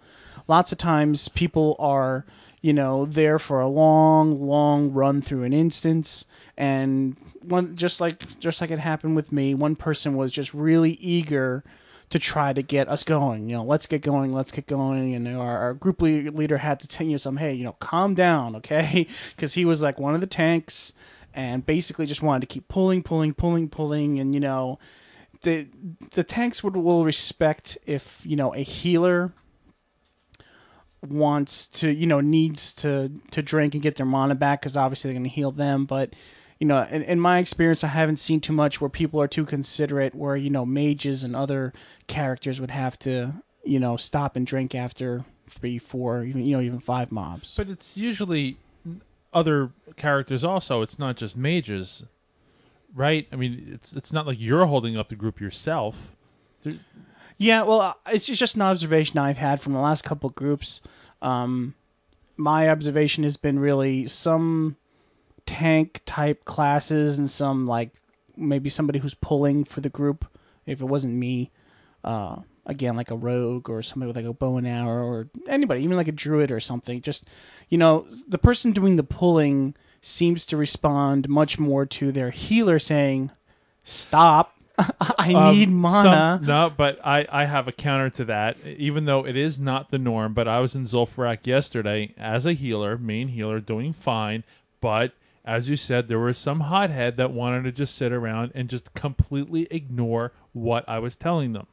[0.48, 2.26] Lots of times people are
[2.62, 6.26] you know there for a long long run through an instance
[6.58, 10.94] and one just like just like it happened with me one person was just really
[10.94, 11.64] eager
[12.12, 15.16] to try to get us going you know let's get going let's get going.
[15.16, 18.56] And our, our group leader had to tell you some hey you know calm down
[18.58, 19.08] okay?
[19.36, 20.94] Because he was like one of the tanks
[21.34, 24.20] and basically just wanted to keep pulling pulling pulling pulling.
[24.20, 24.80] And you know
[25.42, 25.68] the
[26.12, 29.34] the tanks would will respect if you know a healer
[31.02, 35.10] wants to you know needs to to drink and get their mana back because obviously
[35.10, 35.86] they're going to heal them.
[35.86, 36.14] But
[36.62, 39.44] you know in, in my experience i haven't seen too much where people are too
[39.44, 41.74] considerate where you know mages and other
[42.08, 43.34] characters would have to
[43.66, 47.58] you know stop and drink after three four even you know even five mobs.
[47.58, 48.58] But it's usually
[49.34, 50.82] other characters also.
[50.82, 52.06] It's not just mages
[52.94, 53.28] right?
[53.32, 56.16] I mean it's it's not like you're holding up the group yourself.
[56.62, 56.74] There,
[57.38, 60.82] yeah, well, uh, it's just an observation I've had from the last couple groups.
[61.24, 61.74] Um,
[62.38, 64.76] my observation has been really some
[65.46, 67.92] tank type classes and some like
[68.36, 70.26] maybe somebody who's pulling for the group.
[70.66, 71.52] If it wasn't me,
[72.04, 75.84] uh, again like a rogue or somebody with like a bow and arrow or anybody,
[75.84, 77.02] even like a druid or something.
[77.02, 77.30] Just
[77.70, 82.80] you know, the person doing the pulling seems to respond much more to their healer
[82.80, 83.32] saying,
[83.84, 84.58] "Stop."
[85.18, 86.38] I um, need mana.
[86.40, 88.58] Some, no, but I, I have a counter to that.
[88.66, 92.54] Even though it is not the norm, but I was in Zul'Farrak yesterday as a
[92.54, 94.44] healer, main healer, doing fine.
[94.80, 95.14] But
[95.46, 98.94] as you said, there was some hothead that wanted to just sit around and just
[98.94, 101.68] completely ignore what I was telling them.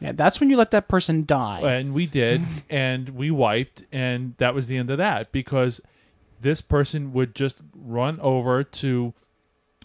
[0.00, 1.60] Yeah, that's when you let that person die.
[1.60, 5.80] And we did, and we wiped, and that was the end of that because
[6.40, 9.12] this person would just run over to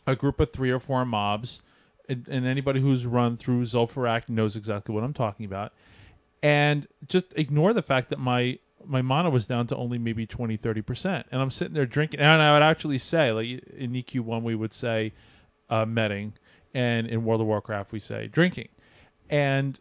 [0.08, 1.62] a group of three or four mobs
[2.08, 5.74] and, and anybody who's run through Zul'Farrak knows exactly what I'm talking about.
[6.41, 10.58] And just ignore the fact that my my mana was down to only maybe 20
[10.58, 14.56] 30% and i'm sitting there drinking and i would actually say like in eq1 we
[14.56, 15.13] would say
[15.69, 16.34] uh, medding
[16.74, 18.69] and in world of warcraft we say drinking.
[19.30, 19.80] And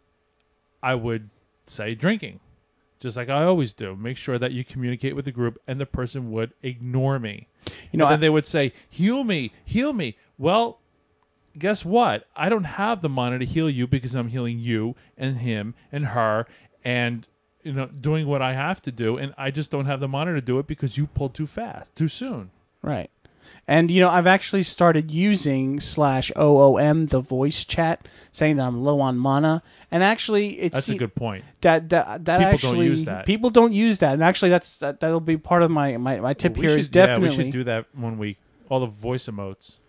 [0.81, 1.29] i would
[1.67, 2.39] say drinking
[2.99, 3.95] just like i always do.
[3.95, 7.47] Make sure that you communicate with the group and the person would ignore me.
[7.91, 10.17] You know and I, they would say heal me heal me.
[10.37, 10.79] Well
[11.57, 12.27] guess what?
[12.35, 16.07] I don't have the mana to heal you because I'm healing you and him and
[16.07, 16.47] her
[16.83, 17.27] and
[17.65, 20.33] you know doing what I have to do, and I just don't have the mana
[20.33, 22.51] to do it because you pulled too fast, too soon.
[22.81, 23.09] Right.
[23.67, 28.83] And you know, I've actually started using slash OOM the voice chat, saying that I'm
[28.83, 29.63] low on mana.
[29.89, 31.43] And actually, it's that's a good point.
[31.61, 33.25] That that, that people actually don't use that.
[33.25, 34.13] people don't use that.
[34.13, 36.79] And actually, that's that that'll be part of my my, my tip we here should,
[36.79, 38.37] is definitely yeah, we should do that one week.
[38.69, 39.79] All the voice emotes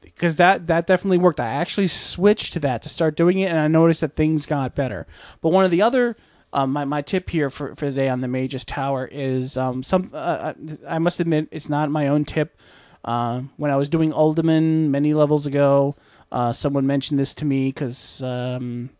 [0.00, 1.40] because that that definitely worked.
[1.40, 4.74] I actually switched to that to start doing it, and I noticed that things got
[4.74, 5.06] better.
[5.42, 6.16] But one of the other
[6.52, 9.82] um, my, my tip here for, for the day on the Mage's Tower is um,
[9.82, 10.10] some.
[10.12, 10.54] Uh, uh,
[10.86, 12.56] I must admit, it's not my own tip.
[13.04, 15.94] Uh, when I was doing Uldaman many levels ago,
[16.32, 18.90] uh, someone mentioned this to me because um,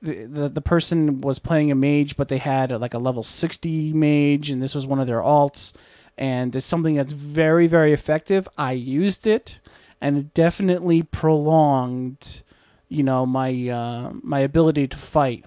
[0.00, 3.92] the, the, the person was playing a mage, but they had like a level sixty
[3.92, 5.72] mage, and this was one of their alts.
[6.18, 8.48] And it's something that's very very effective.
[8.56, 9.58] I used it
[10.00, 12.42] and it definitely prolonged,
[12.88, 15.44] you know, my uh, my ability to fight.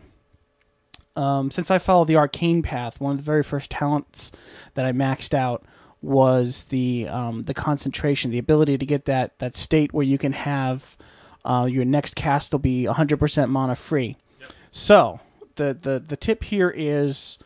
[1.20, 4.32] Um, since I followed the arcane path, one of the very first talents
[4.76, 5.66] that I maxed out
[6.02, 10.32] was the um, the concentration, the ability to get that that state where you can
[10.32, 10.98] have
[11.44, 14.16] uh, your next cast will be 100% mana free.
[14.40, 14.50] Yep.
[14.72, 15.20] So
[15.56, 17.38] the, the the tip here is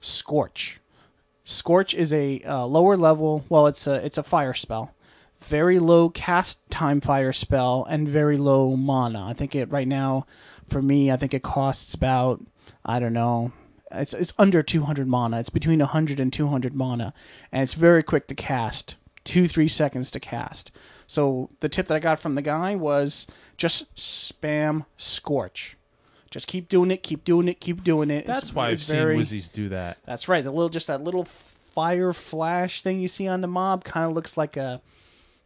[0.00, 0.80] scorch.
[1.44, 3.44] Scorch is a uh, lower level.
[3.50, 4.94] Well, it's a it's a fire spell
[5.40, 9.24] very low cast time fire spell and very low mana.
[9.24, 10.26] I think it right now
[10.68, 12.40] for me, I think it costs about
[12.84, 13.52] I don't know.
[13.90, 15.40] It's it's under 200 mana.
[15.40, 17.14] It's between 100 and 200 mana,
[17.50, 18.96] and it's very quick to cast.
[19.24, 20.70] Two three seconds to cast.
[21.06, 25.76] So the tip that I got from the guy was just spam scorch.
[26.30, 28.26] Just keep doing it, keep doing it, keep doing it.
[28.26, 29.98] That's it's, why it's I've very, seen Wizzies do that.
[30.04, 30.44] That's right.
[30.44, 31.26] The little just that little
[31.74, 34.80] fire flash thing you see on the mob kind of looks like a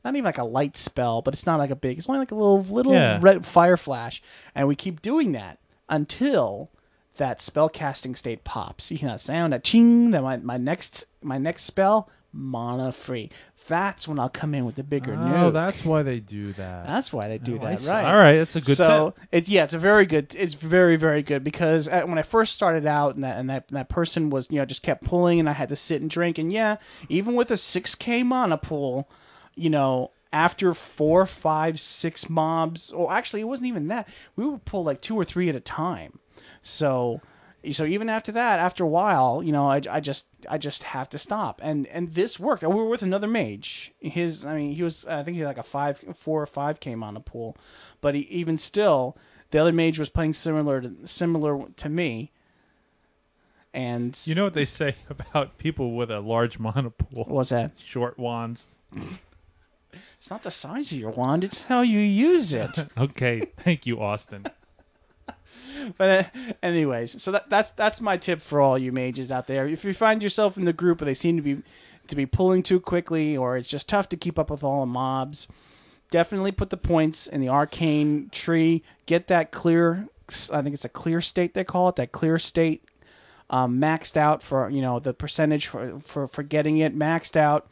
[0.05, 1.99] not even like a light spell, but it's not like a big.
[1.99, 3.19] It's only like a little little Yeah.
[3.23, 4.21] red fire flash,
[4.55, 5.59] and we keep doing that
[5.89, 6.71] until
[7.17, 8.91] that spell casting state pops.
[8.91, 10.11] You that sound, a ching.
[10.13, 13.31] That my, my next my next spell mana free.
[13.69, 15.53] That's when I'll come in with the bigger Oh, nuke.
[15.53, 16.87] that's why they do that.
[16.87, 18.05] That's why they do Oh, that, right?
[18.07, 20.35] All right, that's a good so it's yeah, it's a very good.
[20.37, 23.67] It's very very good because uh, when I first started out and that and that
[23.69, 26.11] and that person was you know just kept pulling and I had to sit and
[26.11, 26.77] drink and yeah,
[27.09, 29.09] even with a six k mana pool,
[29.55, 34.09] you know after four, five, six mobs, or actually it wasn't even that.
[34.37, 36.19] We would pull like two or three at a time.
[36.63, 37.21] So
[37.71, 41.09] so even after that, after a while, you know, I, I just I just have
[41.11, 41.61] to stop.
[41.63, 42.63] And and this worked.
[42.63, 43.93] We were with another mage.
[44.01, 46.81] His I mean he was I think he had like a five four or five
[46.81, 47.57] came on the pool,
[48.01, 49.17] but he, even still
[49.51, 52.33] the other mage was playing similar to similar to me.
[53.75, 57.25] And You know what they say about people with a large mana pool?
[57.25, 57.73] what was that?
[57.85, 58.67] Short wands.
[60.17, 62.79] It's not the size of your wand; it's how you use it.
[62.99, 64.47] Okay, thank you, Austin.
[65.99, 66.25] but uh,
[66.63, 69.67] anyways, so that, that's that's my tip for all you mages out there.
[69.67, 71.63] If you find yourself in the group where they seem to be
[72.09, 74.87] to be pulling too quickly, or it's just tough to keep up with all the
[74.87, 75.49] mobs,
[76.11, 78.83] definitely put the points in the arcane tree.
[79.07, 80.09] Get that clear.
[80.53, 81.97] I think it's a clear state they call it.
[81.97, 82.85] That clear state
[83.51, 87.69] um, maxed out for you know the percentage for for, for getting it maxed out.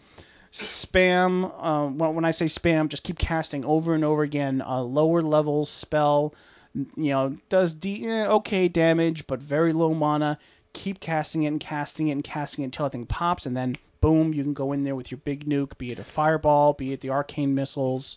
[0.53, 1.63] Spam.
[1.63, 4.63] Um, when, I say spam, just keep casting over and over again.
[4.65, 6.35] A lower level spell,
[6.75, 10.39] you know, does d eh, okay damage, but very low mana.
[10.73, 13.77] Keep casting it and casting it and casting it until that thing pops, and then
[14.01, 16.93] boom, you can go in there with your big nuke, be it a fireball, be
[16.93, 18.17] it the arcane missiles,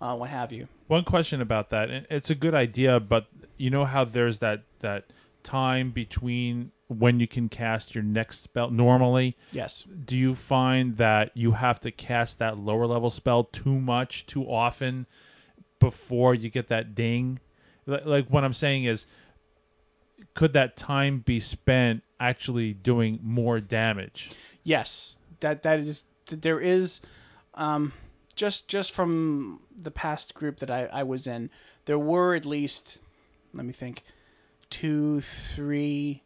[0.00, 0.66] uh, what have you.
[0.88, 3.26] One question about that, and it's a good idea, but
[3.56, 5.04] you know how there's that that
[5.42, 9.36] time between when you can cast your next spell normally.
[9.52, 9.84] Yes.
[10.04, 14.42] Do you find that you have to cast that lower level spell too much, too
[14.42, 15.06] often,
[15.78, 17.38] before you get that ding?
[17.86, 19.06] Like what I'm saying is,
[20.34, 24.32] could that time be spent actually doing more damage?
[24.64, 27.00] Yes, that that is there is,
[27.54, 27.92] um,
[28.34, 31.50] just just from the past group that I, I was in,
[31.84, 32.98] there were at least,
[33.54, 34.02] let me think,
[34.68, 36.22] two, three,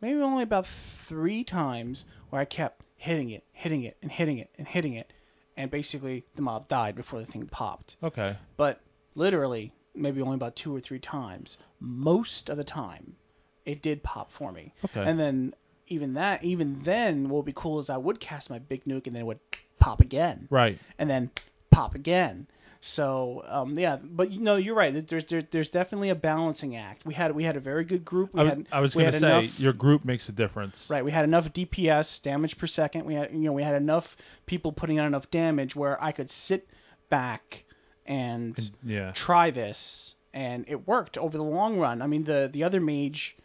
[0.00, 4.50] maybe only about three times where I kept hitting it, hitting it, and hitting it,
[4.58, 5.12] and hitting it,
[5.56, 7.96] and basically the mob died before the thing popped.
[8.02, 8.36] Okay.
[8.56, 8.80] But
[9.14, 11.56] literally, maybe only about two or three times.
[11.80, 13.16] Most of the time,
[13.64, 14.74] it did pop for me.
[14.84, 15.02] Okay.
[15.02, 15.54] And then
[15.88, 19.06] even that, even then, what would be cool is I would cast my big nuke
[19.06, 19.40] and then it would
[19.78, 20.78] pop again, Right.
[20.98, 21.30] and then
[21.70, 22.46] pop again.
[22.82, 25.06] So um, yeah, but you know you're right.
[25.06, 27.04] There's there, there's definitely a balancing act.
[27.04, 28.32] We had we had a very good group.
[28.32, 30.88] We I, had I was going to say enough- your group makes a difference.
[30.88, 33.04] Right, we had enough DPS damage per second.
[33.04, 34.16] We had you know we had enough
[34.46, 36.68] people putting out enough damage where I could sit
[37.10, 37.64] back
[38.06, 39.12] and Yeah.
[39.12, 42.00] try this, and it worked over the long run.
[42.00, 43.36] I mean the the other mage,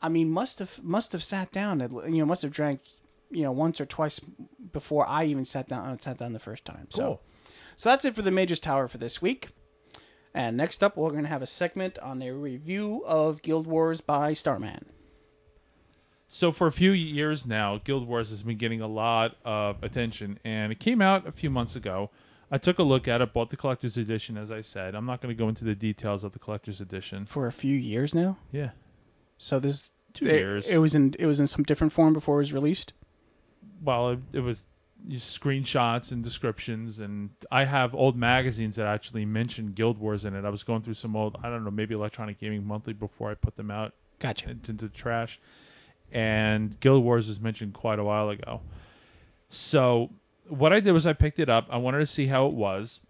[0.00, 2.80] I mean must have must have sat down and you know must have drank
[3.28, 4.20] you know once or twice
[4.72, 6.86] before I even sat down sat down the first time.
[6.90, 7.20] So Cool.
[7.76, 9.48] So that's it for the Mage's Tower for this week.
[10.34, 14.00] And next up, we're going to have a segment on a review of Guild Wars
[14.00, 14.86] by Starman.
[16.28, 20.38] So for a few years now, Guild Wars has been getting a lot of attention,
[20.44, 22.08] and it came out a few months ago.
[22.50, 24.94] I took a look at it, bought the collector's edition, as I said.
[24.94, 27.26] I'm not going to go into the details of the collector's edition.
[27.26, 28.38] For a few years now.
[28.50, 28.70] Yeah,
[29.36, 30.68] So this two it, years.
[30.68, 32.94] It was in it was in some different form before it was released.
[33.82, 34.64] well, it, it was
[35.10, 40.44] screenshots and descriptions, and I have old magazines that actually mention Guild Wars in it.
[40.44, 43.34] I was going through some old, I don't know, maybe Electronic Gaming Monthly before I
[43.34, 44.50] put them out Gotcha.
[44.50, 45.40] into the trash.
[46.12, 48.60] And Guild Wars was mentioned quite a while ago.
[49.50, 50.10] So
[50.48, 51.66] what I did was I picked it up.
[51.70, 53.00] I wanted to see how it was.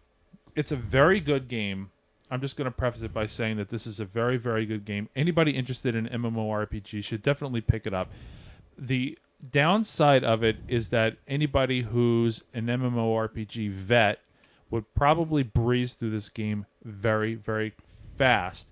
[0.55, 1.90] It's a very good game.
[2.30, 4.84] I'm just going to preface it by saying that this is a very, very good
[4.84, 5.09] game.
[5.14, 8.11] Anybody interested in MMORPG should definitely pick it up.
[8.78, 9.18] The
[9.51, 14.20] downside of it is that anybody who's an MMORPG vet
[14.70, 17.72] would probably breeze through this game very, very
[18.16, 18.68] fast,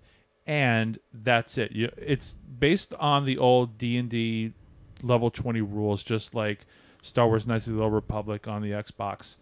[0.47, 1.73] and that's it.
[1.73, 4.53] You, it's based on the old D and D
[5.03, 6.66] level twenty rules, just like
[7.03, 9.37] Star Wars: Knights of the Old Republic on the Xbox.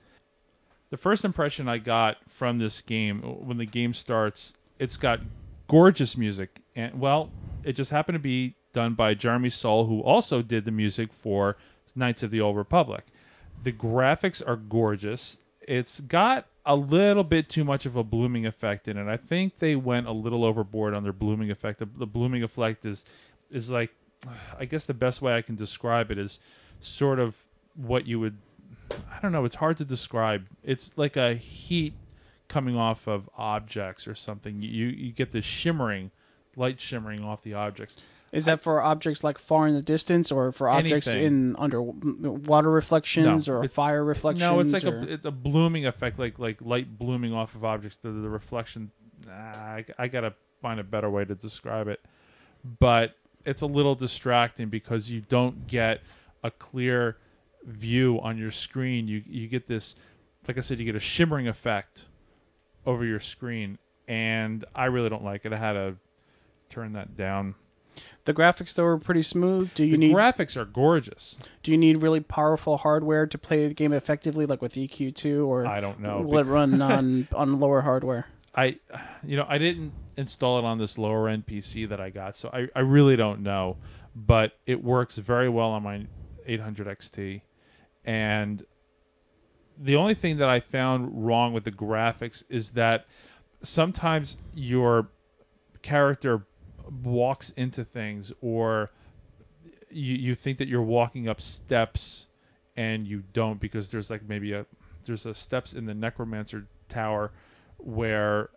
[0.91, 5.21] The first impression I got from this game when the game starts, it's got
[5.69, 7.31] gorgeous music, and well,
[7.63, 11.57] it just happened to be done by Jeremy Soule, who also did the music for
[11.95, 13.05] Knights of the Old Republic.
[13.63, 15.39] The graphics are gorgeous.
[15.61, 19.09] It's got a little bit too much of a blooming effect in it.
[19.09, 21.79] I think they went a little overboard on their blooming effect.
[21.79, 23.05] The, the blooming effect is
[23.51, 23.91] is like
[24.59, 26.41] I guess the best way I can describe it is
[26.81, 27.37] sort of
[27.75, 28.37] what you would
[28.91, 29.45] I don't know.
[29.45, 30.47] It's hard to describe.
[30.63, 31.95] It's like a heat
[32.49, 34.61] coming off of objects or something.
[34.63, 36.11] You you get this shimmering,
[36.57, 37.97] light shimmering off the objects.
[38.31, 41.27] Is that for objects like far in the distance, or for objects Anything.
[41.27, 44.41] in underwater reflections, No, or it's- fire reflections?
[44.43, 47.65] No, it's like or- a it's a blooming effect, like like light blooming off of
[47.65, 47.97] objects.
[48.03, 48.91] The, the reflection.
[49.27, 52.01] Nah, I, I gotta find a better way to describe it,
[52.79, 56.01] but it's a little distracting because you don't get
[56.45, 57.17] a clear
[57.65, 59.09] view on your screen.
[59.09, 59.97] You you get this,
[60.47, 62.05] like I said, you get a shimmering effect
[62.85, 65.53] over your screen, and I really don't like it.
[65.53, 65.97] I had to
[66.71, 67.55] turn that down.
[68.25, 69.73] The graphics though are pretty smooth.
[69.75, 71.39] Do you the need graphics are gorgeous.
[71.63, 75.67] do you need really powerful hardware to play the game effectively, like with EQ2, or
[75.67, 76.21] I don't know.
[76.21, 78.27] will it run on on lower hardware?
[78.55, 78.79] I,
[79.23, 82.51] you know, I didn't install it on this lower end PC that I got, so
[82.53, 83.77] I, I really don't know.
[84.17, 86.07] But it works very well on my
[86.47, 87.43] 800 XT,
[88.05, 88.65] and
[89.81, 93.07] the only thing that I found wrong with the graphics is that
[93.63, 95.09] sometimes your
[95.83, 96.47] character
[97.03, 98.91] walks into things, or
[99.91, 102.29] you you think that you're walking up steps,
[102.77, 104.67] and you don't because there's like maybe a
[105.05, 107.33] there's a steps in the necromancer tower
[107.79, 108.51] where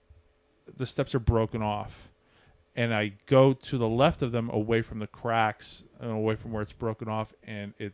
[0.77, 2.09] the steps are broken off.
[2.75, 6.51] And I go to the left of them away from the cracks and away from
[6.51, 7.93] where it's broken off and it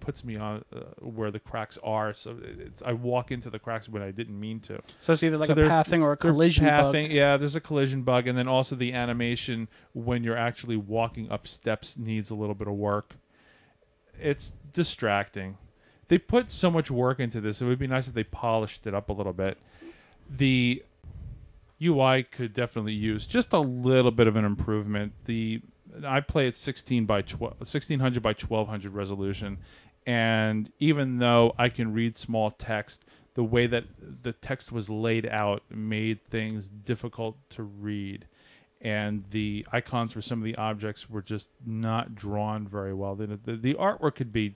[0.00, 2.12] puts me on uh, where the cracks are.
[2.14, 4.80] So it's I walk into the cracks when I didn't mean to.
[5.00, 6.94] So it's either like So a there's- pathing or a collision bug.
[6.96, 11.46] yeah there's a collision bug and then also the animation when you're actually walking up
[11.46, 13.14] steps needs a little bit of work.
[14.20, 15.56] It's distracting.
[16.08, 18.94] They put so much work into this it would be nice if they polished it
[18.94, 19.58] up a little bit.
[20.30, 20.82] The
[21.82, 25.12] UI could definitely use just a little bit of an improvement.
[25.26, 25.60] The
[26.06, 29.58] I play at 16 by 12, 1600 by 1200 resolution,
[30.08, 33.04] and even though I can read small text,
[33.34, 33.84] the way that
[34.22, 38.26] the text was laid out made things difficult to read,
[38.80, 43.16] and the icons for some of the objects were just not drawn very well.
[43.16, 44.54] The, the, the artwork could be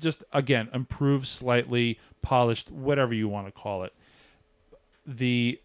[0.00, 3.92] just again improved slightly, polished, whatever you want to call it.
[5.06, 5.60] The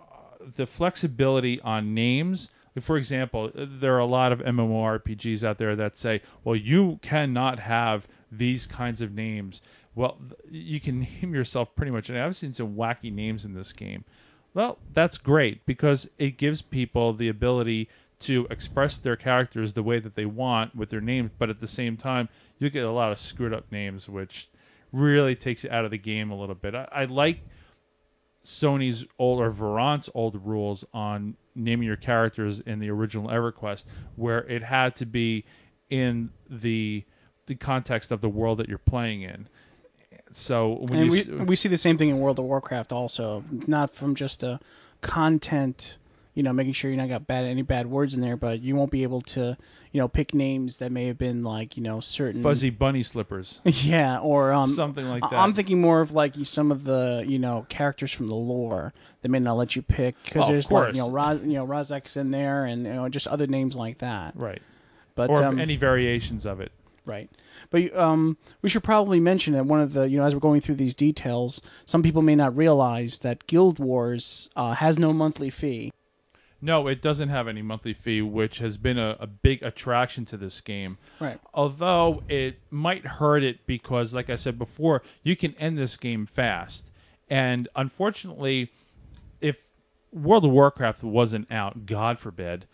[0.00, 2.50] uh, the flexibility on names.
[2.80, 7.58] For example, there are a lot of MMORPGs out there that say, "Well, you cannot
[7.58, 8.08] have
[8.38, 9.62] these kinds of names."
[9.94, 10.18] Well,
[10.50, 12.10] you can name yourself pretty much.
[12.10, 14.04] And I've seen some wacky names in this game.
[14.54, 17.88] Well, that's great because it gives people the ability
[18.20, 21.68] to express their characters the way that they want with their names, but at the
[21.68, 22.28] same time,
[22.58, 24.48] you get a lot of screwed up names, which
[24.92, 26.74] really takes you out of the game a little bit.
[26.74, 27.40] I, I like
[28.44, 33.84] Sony's old or Verant's old rules on naming your characters in the original EverQuest,
[34.16, 35.44] where it had to be
[35.90, 37.04] in the
[37.46, 39.48] the context of the world that you're playing in.
[40.32, 42.92] So when and you we s- we see the same thing in World of Warcraft
[42.92, 44.58] also, not from just a
[45.00, 45.96] content,
[46.34, 48.74] you know, making sure you're not got bad any bad words in there, but you
[48.74, 49.56] won't be able to,
[49.92, 53.60] you know, pick names that may have been like, you know, certain fuzzy bunny slippers,
[53.64, 55.34] yeah, or um something like that.
[55.38, 58.92] I'm thinking more of like some of the you know characters from the lore
[59.22, 61.52] that may not let you pick because Oh, of there's like you know Raz, you
[61.54, 64.34] know Razek's in there and you know just other names like that.
[64.36, 64.62] right,
[65.14, 66.72] But or um, any variations of it.
[67.06, 67.30] Right.
[67.70, 70.60] But um, we should probably mention that one of the, you know, as we're going
[70.60, 75.50] through these details, some people may not realize that Guild Wars uh, has no monthly
[75.50, 75.92] fee.
[76.62, 80.38] No, it doesn't have any monthly fee, which has been a, a big attraction to
[80.38, 80.96] this game.
[81.20, 81.38] Right.
[81.52, 86.24] Although it might hurt it because, like I said before, you can end this game
[86.24, 86.90] fast.
[87.28, 88.72] And unfortunately,
[89.42, 89.56] if
[90.10, 92.64] World of Warcraft wasn't out, God forbid,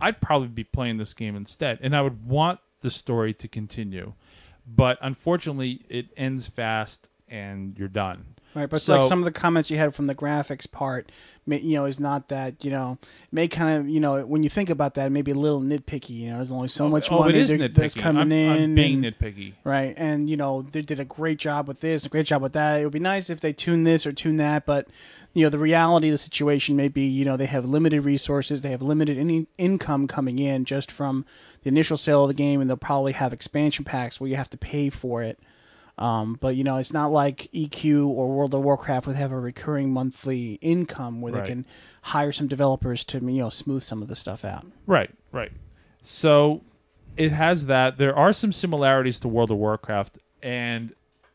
[0.00, 1.80] I'd probably be playing this game instead.
[1.82, 4.12] And I would want the story to continue.
[4.66, 8.24] But unfortunately, it ends fast and you're done.
[8.54, 8.70] Right.
[8.70, 11.12] But So- like some of the comments you had from the graphics part,
[11.44, 12.96] may, you know, is not that, you know,
[13.30, 16.10] may kind of, you know, when you think about that, maybe a little nitpicky.
[16.10, 18.32] You know, there's only so oh, much oh, money it is that- that's coming I'm,
[18.32, 18.62] in.
[18.62, 19.52] I'm being and- nitpicky.
[19.62, 22.54] Right, and you know they did a great job with this, a great job with
[22.54, 22.80] that.
[22.80, 24.88] It would be nice if they tune this or tune that, but
[25.34, 28.62] you know the reality of the situation may be you know they have limited resources,
[28.62, 31.26] they have limited any income coming in just from
[31.66, 34.48] the initial sale of the game, and they'll probably have expansion packs where you have
[34.48, 35.36] to pay for it.
[35.98, 39.40] Um, but you know it's not like EQ or World of Warcraft would have a
[39.40, 41.42] recurring monthly income where Right.
[41.42, 41.66] they can
[42.02, 44.64] hire some developers to you know smooth some of the stuff out.
[44.86, 45.50] Right, right.
[46.04, 46.62] So
[47.16, 47.98] it has that.
[47.98, 50.94] There are some similarities to World of Warcraft, and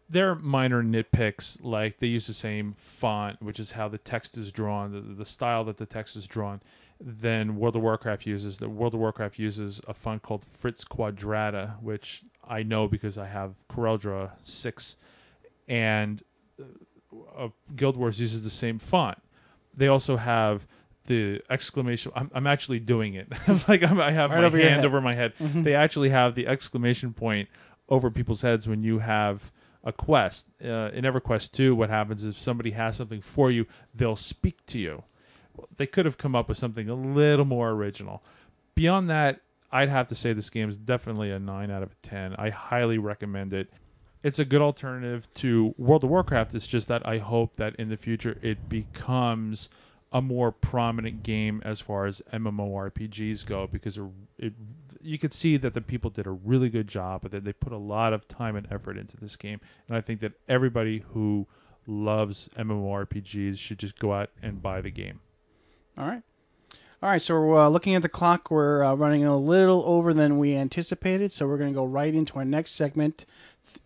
[0.09, 1.61] there are minor nitpicks.
[1.61, 5.25] Like they use the same font, which is how the text is drawn, the, the
[5.25, 6.61] style that the text is drawn.
[7.03, 8.57] Then World of Warcraft uses.
[8.57, 13.27] The World of Warcraft uses a font called Fritz Quadrata, which I know because I
[13.27, 14.97] have Corel Draw six,
[15.67, 16.23] and
[17.37, 19.17] uh, Guild Wars uses the same font.
[19.75, 20.67] They also have
[21.07, 22.11] the exclamation.
[22.15, 23.27] I'm, I'm actually doing it.
[23.67, 25.33] like I'm, I have Right my over hand over my head.
[25.39, 27.49] They actually have the exclamation point
[27.89, 29.51] over people's heads when you have
[29.83, 30.45] a quest.
[30.63, 34.63] Uh, in EverQuest 2, what happens is if somebody has something for you, they'll speak
[34.67, 35.03] to you.
[35.77, 38.23] They could have come up with something a little more original.
[38.75, 39.41] Beyond that,
[39.71, 42.35] I'd have to say this game is definitely a 9 out of 10.
[42.37, 43.71] I highly recommend it.
[44.23, 46.53] It's a good alternative to World of Warcraft.
[46.53, 49.69] It's just that I hope that in the future it becomes
[50.11, 54.03] a more prominent game as far as MMORPGs go because it,
[54.37, 54.53] it
[55.01, 57.73] you could see that the people did a really good job, but that they put
[57.73, 59.59] a lot of time and effort into this game.
[59.87, 61.47] And I think that everybody who
[61.87, 65.19] loves MMORPGs should just go out and buy the game.
[65.97, 66.23] All right.
[67.03, 68.51] All right, so we're uh, looking at the clock.
[68.51, 72.13] We're uh, running a little over than we anticipated, so we're going to go right
[72.13, 73.25] into our next segment.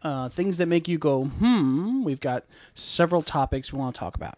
[0.01, 2.03] Uh, things that make you go, hmm.
[2.03, 2.43] We've got
[2.74, 4.38] several topics we want to talk about.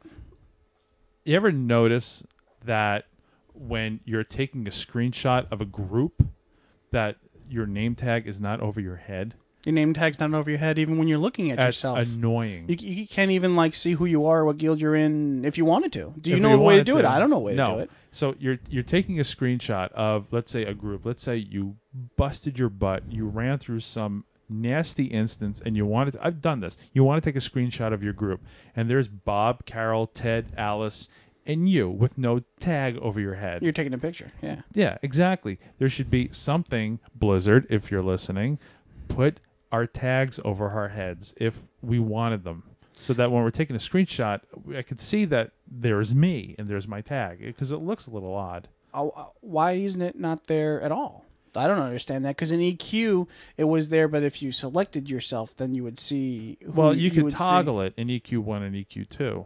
[1.26, 2.24] You ever notice
[2.66, 3.06] that
[3.56, 6.28] when you're taking a screenshot of a group,
[6.92, 7.18] that
[7.50, 9.34] your name tag is not over your head?
[9.68, 12.00] Your name tag's not over your head even when you're looking at That's yourself.
[12.00, 12.70] annoying.
[12.70, 15.66] you, you can't even like see who you are, what guild you're in, if you
[15.66, 16.14] wanted to.
[16.22, 17.04] Do you If know a way to wanted do it?
[17.04, 17.68] I don't know a way no.
[17.68, 17.92] to do it.
[18.14, 21.06] So you're you're taking a screenshot of let's say a group.
[21.06, 21.76] Let's say you
[22.16, 26.62] busted your butt, you ran through some nasty instance and you wanted to, I've done
[26.62, 26.78] this.
[26.94, 28.40] You want to take a screenshot of your group
[28.74, 31.10] and there's Bob, Carol, Ted, Alice
[31.46, 33.62] and you with no tag over your head.
[33.64, 34.32] You're taking a picture.
[34.42, 34.62] Yeah.
[34.74, 35.60] Yeah, exactly.
[35.78, 38.60] There should be something, Blizzard, if you're listening,
[39.10, 39.42] put
[39.72, 42.64] our tags over our heads if we wanted them.
[43.00, 44.42] So that when we're taking a screenshot,
[44.76, 48.34] I could see that there's me and there's my tag because it looks a little
[48.34, 48.70] odd.
[48.94, 51.24] Uh, uh, why isn't it not there at all?
[51.56, 55.56] I don't understand that because in EQ it was there, but if you selected yourself,
[55.56, 56.58] then you would see.
[56.64, 57.38] Who Well, you could could would see.
[57.38, 59.46] toggle it in EQ1 and EQ2.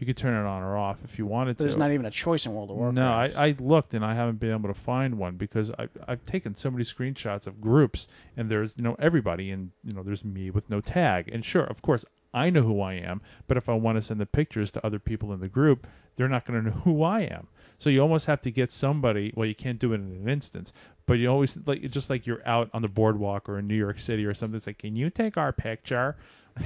[0.00, 1.64] You could turn it on or off if you wanted to.
[1.64, 2.96] there's not even a choice in World of Warcraft.
[2.96, 6.24] No, I, I looked and I haven't been able to find one because I, I've
[6.24, 10.24] taken so many screenshots of groups and there's you know everybody and you know there's
[10.24, 13.68] me with no tag and sure of course I know who I am but if
[13.68, 15.86] I want to send the pictures to other people in the group
[16.16, 19.34] they're not going to know who I am so you almost have to get somebody
[19.36, 20.72] well you can't do it in an instance
[21.04, 23.98] but you always like just like you're out on the boardwalk or in New York
[23.98, 26.16] City or something it's like can you take our picture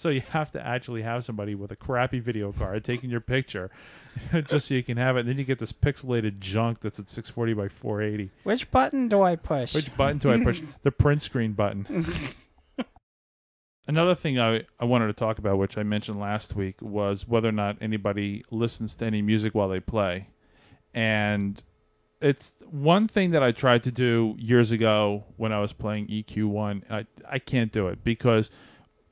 [0.00, 3.70] So you have to actually have somebody with a crappy video card taking your picture,
[4.48, 5.20] just so you can have it.
[5.20, 8.30] And then you get this pixelated junk that's at 640 by 480.
[8.44, 9.74] Which button do I push?
[9.74, 10.62] Which button do I push?
[10.84, 12.06] the print screen button.
[13.86, 17.50] Another thing I, I wanted to talk about, which I mentioned last week, was whether
[17.50, 20.28] or not anybody listens to any music while they play.
[20.94, 21.62] And
[22.22, 26.90] it's one thing that I tried to do years ago when I was playing EQ1.
[26.90, 28.50] I, I can't do it because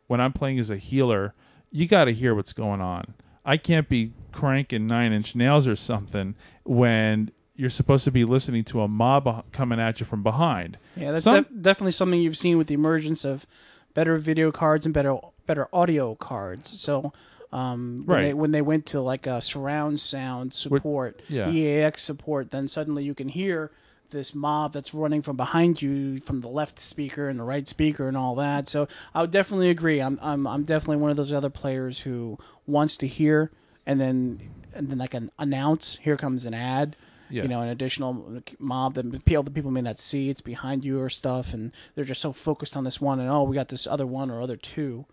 [0.08, 1.34] when I'm playing as a healer,
[1.70, 3.14] you got to hear what's going on.
[3.44, 6.34] I can't be cranking nine inch nails or something
[6.64, 10.78] when you're supposed to be listening to a mob coming at you from behind.
[10.96, 13.46] yeah, that's some- def- definitely something you've seen with the emergence of
[13.94, 16.78] better video cards and better better audio cards.
[16.80, 17.12] So.
[17.50, 18.22] Um, when, Right.
[18.24, 21.48] they, when they went to like a surround sound support, yeah.
[21.50, 23.70] EAX support, then suddenly you can hear
[24.10, 28.08] this mob that's running from behind you from the left speaker and the right speaker
[28.08, 28.68] and all that.
[28.68, 30.00] So I would definitely agree.
[30.00, 33.50] I'm I'm I'm definitely one of those other players who wants to hear
[33.86, 34.40] and then
[34.74, 36.96] and then like an announce here comes an ad.
[37.30, 37.42] Yeah.
[37.42, 40.30] You know, an additional mob that people the people may not see.
[40.30, 43.20] It's behind you or stuff, and they're just so focused on this one.
[43.20, 45.04] And oh, we got this other one or other two.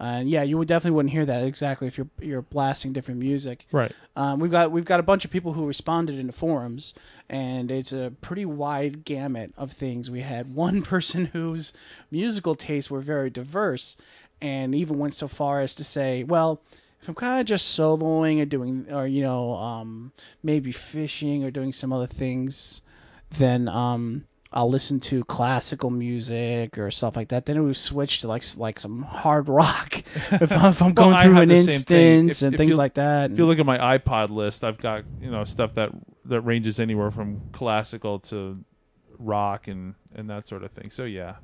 [0.00, 3.66] And yeah, you would definitely wouldn't hear that exactly if you're you're blasting different music.
[3.70, 3.92] Right.
[4.16, 6.94] Um, we've got we've got a bunch of people who responded in the forums,
[7.28, 10.10] and it's a pretty wide gamut of things.
[10.10, 11.72] We had one person whose
[12.10, 13.96] musical tastes were very diverse,
[14.40, 16.60] and even went so far as to say, "Well,
[17.00, 21.50] if I'm kind of just soloing or doing, or you know, um, maybe fishing or
[21.50, 22.82] doing some other things,
[23.30, 24.24] then um,
[24.56, 27.44] I'll listen to classical music or stuff like that.
[27.46, 29.96] Then it would switch to like like some hard rock
[30.30, 32.24] if I'm, if I'm going through an same thing.
[32.28, 33.32] instance If- and if things like that.
[33.32, 35.90] If you look at my iPod list, I've got you know stuff that
[36.26, 38.62] that ranges anywhere from classical to
[39.18, 40.90] rock and and that sort of thing.
[40.90, 41.34] So yeah,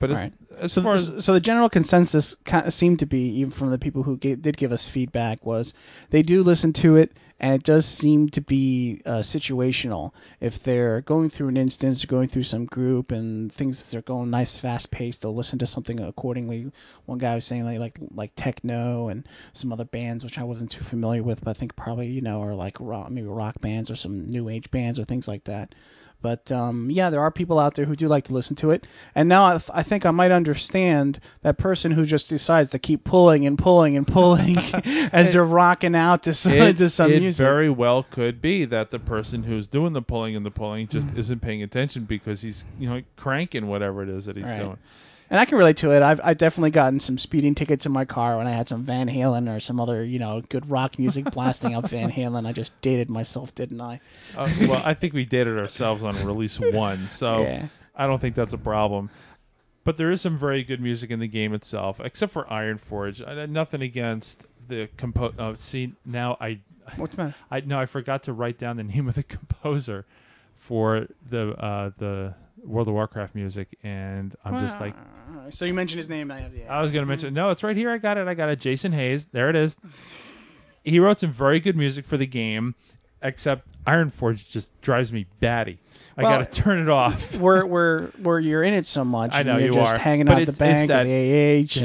[0.00, 0.32] but as, Right.
[0.58, 3.70] as So, far as so the general consensus kind of seemed to be, even from
[3.70, 5.72] the people who gave, did give us feedback, was
[6.10, 10.12] they do listen to it, and it does seem to be uh, situational.
[10.40, 14.56] If they're going through an instance, going through some group, and things are going nice,
[14.56, 16.72] fast paced, they'll listen to something accordingly.
[17.06, 20.70] One guy was saying like like like techno and some other bands, which I wasn't
[20.72, 23.90] too familiar with, but I think probably you know are like rock, maybe rock bands
[23.90, 25.74] or some new age bands or things like that.
[26.20, 28.86] But um, yeah, there are people out there who do like to listen to it.
[29.14, 32.78] And now I, th- I think I might understand that person who just decides to
[32.80, 34.58] keep pulling and pulling and pulling
[35.12, 37.44] as they're rocking out to some, It, to some it music.
[37.44, 41.08] very well could be that the person who's doing the pulling and the pulling just
[41.08, 41.18] Mm.
[41.18, 44.58] isn't paying attention because he's you know cranking whatever it is that he's Right.
[44.58, 44.78] doing.
[45.30, 46.02] And I can relate to it.
[46.02, 49.08] I've, I've definitely gotten some speeding tickets in my car when I had some Van
[49.08, 52.46] Halen or some other, you know, good rock music blasting up Van Halen.
[52.46, 54.00] I just dated myself, didn't I?
[54.36, 57.68] Uh, well, I think we dated ourselves on release one, so Yeah.
[57.94, 59.10] I don't think that's a problem.
[59.84, 63.26] But there is some very good music in the game itself, except for Ironforge.
[63.26, 65.32] I, nothing against the compo.
[65.38, 66.60] Oh, see, now I,
[66.96, 67.34] What's the matter?
[67.50, 70.06] I no, I forgot to write down the name of the composer
[70.56, 74.94] for the uh, the World of Warcraft music, and I'm just like,
[75.50, 76.30] So you mentioned his name.
[76.30, 76.72] I have, yeah.
[76.76, 77.34] I was gonna mention.
[77.34, 77.90] No, it's right here.
[77.90, 78.28] I got it.
[78.28, 78.60] I got it.
[78.60, 79.26] Jason Hayes.
[79.26, 79.76] There it is.
[80.84, 82.74] He wrote some very good music for the game,
[83.22, 85.78] except Ironforge just drives me batty.
[86.16, 87.36] I Well- gotta turn it off.
[87.40, 89.32] where where where you're in it so much.
[89.34, 90.88] I and know you're you just are, hanging but out at the it's- it's bank
[90.88, 91.84] that- the AH.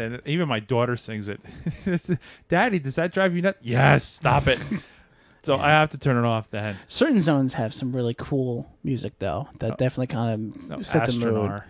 [0.00, 0.18] And, uh.
[0.26, 1.40] Even my daughter sings it.
[2.48, 3.58] Daddy, does that drive you nuts?
[3.62, 4.58] Yes, stop it.
[5.44, 6.76] So I have to turn it off then.
[6.88, 11.12] certain zones have some really cool music though that definitely kind of No, set the
[11.12, 11.50] mood.
[11.50, 11.64] Astranaar.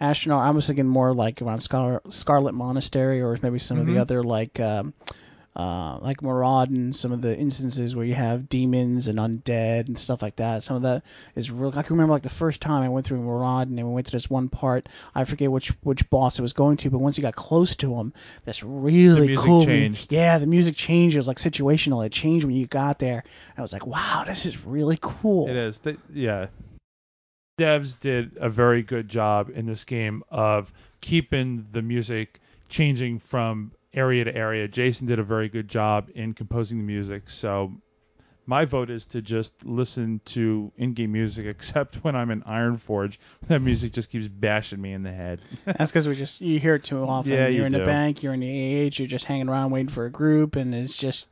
[0.00, 0.46] Astronaut.
[0.46, 3.94] I was thinking more like around Scar- Scarlet Monastery or maybe some of Mm-hmm.
[3.94, 4.58] the other like.
[4.60, 4.94] Um,
[5.58, 10.22] uh, like Maraudon some of the instances where you have demons and undead and stuff
[10.22, 10.62] like that.
[10.62, 11.02] Some of that
[11.34, 11.72] is real.
[11.76, 14.12] I can remember like the first time I went through Maraudon then we went to
[14.12, 14.88] this one part.
[15.16, 17.96] I forget which which boss it was going to, but once you got close to
[17.96, 18.12] him,
[18.44, 19.64] that's really the music cool.
[19.64, 20.12] changed.
[20.12, 21.16] Yeah, the music changed.
[21.16, 22.06] It was like situational.
[22.06, 23.24] It changed when you got there.
[23.56, 25.48] I was like, wow, this is really cool.
[25.48, 25.80] It is.
[26.14, 26.46] Yeah.
[27.58, 33.72] Devs did a very good job in this game of keeping the music changing from
[33.94, 34.68] area to area.
[34.68, 37.30] Jason did a very good job in composing the music.
[37.30, 37.72] So
[38.46, 43.18] my vote is to just listen to in-game music except when I'm in Ironforge.
[43.48, 45.40] That music just keeps bashing me in the head.
[45.64, 47.32] That's because we just you hear it too often.
[47.32, 47.78] Yeah, you're you in do.
[47.78, 50.74] the bank, you're in the AH, you're just hanging around waiting for a group, and
[50.74, 51.28] it's just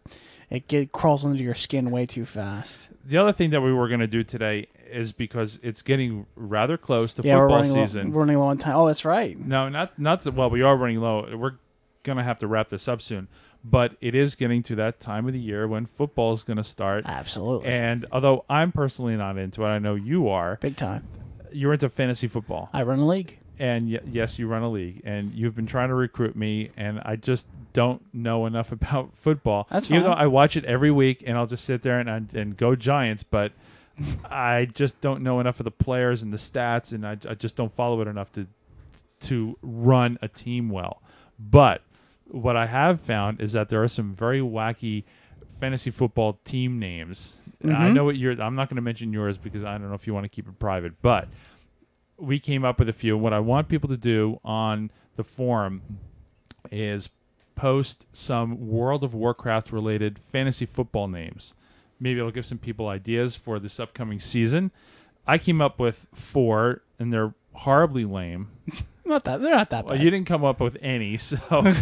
[0.51, 2.89] it get crawls into your skin way too fast.
[3.05, 6.77] The other thing that we were going to do today is because it's getting rather
[6.77, 8.13] close to Yeah, we're football running season.
[8.13, 8.77] we're running low on time.
[8.77, 9.39] Oh, that's right.
[9.39, 10.35] No, not not that.
[10.35, 11.27] Well, we are running low.
[11.37, 11.55] We're
[12.07, 13.29] gonna have to wrap this up soon,
[13.63, 17.05] but it is getting to that time of the year when football is gonna start.
[17.07, 20.57] Absolutely, And although I'm personally not into it, I know you are.
[20.63, 21.07] big time.
[21.53, 23.39] You're into fantasy football, I run a league.
[23.59, 27.01] and y- yes, you run a league, and you've been trying to recruit me, and
[27.05, 29.67] I just don't know enough about football.
[29.71, 29.99] That's fine.
[29.99, 32.57] Even though I watch it every week, and I'll just sit there and and, and
[32.57, 33.53] go Giants, but.
[34.31, 37.57] I just don't know enough of the players and the stats, and I, I just
[37.57, 38.47] don't follow it enough to
[39.21, 41.01] to run a team well.
[41.39, 41.81] But
[42.31, 45.05] what I have found is that there are some very wacky
[45.61, 47.41] fantasy football team names.
[47.65, 47.95] I Mhm.
[47.95, 48.41] know what you're.
[48.41, 50.47] I'm not going to mention yours because I don't know if you want to keep
[50.49, 51.29] it private, but
[52.19, 53.17] we came up with a few.
[53.17, 55.83] What I want people to do on the forum
[56.71, 57.09] is
[57.55, 61.55] post some World of Warcraft related fantasy football names.
[61.99, 64.71] Maybe it'll give some people ideas for this upcoming season.
[65.27, 68.49] I came up with four, and they're horribly lame.
[69.07, 70.03] Not that they're not that Well, bad.
[70.05, 71.39] you didn't come up with any, so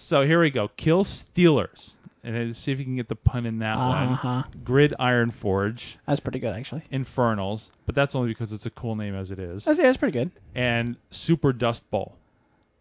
[0.00, 0.68] so here we go.
[0.76, 4.44] Kill Steelers, and see if you can get the pun in that Uh one.
[4.64, 6.82] Grid Iron Forge, That's pretty good actually.
[6.90, 9.98] Infernals, but that's only because it's a cool name as it is, That's, yeah, that's
[9.98, 10.30] pretty good.
[10.54, 12.16] and Super Dust Bowl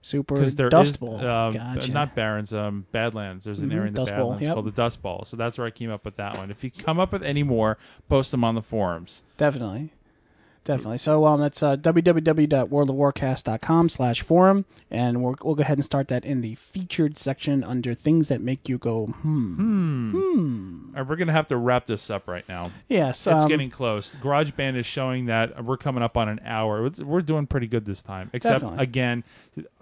[0.01, 1.15] Super because there is Dust Bowl.
[1.17, 1.91] um, gotcha.
[1.91, 3.43] not Barons, um, Badlands.
[3.45, 4.53] There's an Mhm, area in the Dust Bowl, Badlands yep.
[4.53, 6.49] called the Dust Bowl, so that's where I came up with that one.
[6.51, 9.23] If you come up with any more, post them on the forums.
[9.37, 9.91] Definitely.
[10.67, 10.97] Definitely.
[10.97, 16.25] So um, that's uh, www.worldofwarcast.com slash forum, and we'll, we'll go ahead and start that
[16.25, 19.55] in the featured section under things that make you go, hmm.
[19.55, 20.09] Hmm.
[20.11, 20.79] Hmm.
[20.89, 22.71] All right, we're gonna have to wrap this up right now.
[22.89, 23.25] Yes.
[23.27, 24.13] It's um, getting close.
[24.21, 26.85] GarageBand is showing that we're coming up on an hour.
[26.85, 28.29] It's- We're doing pretty good this time.
[28.33, 28.83] Except Definitely.
[28.83, 29.23] again,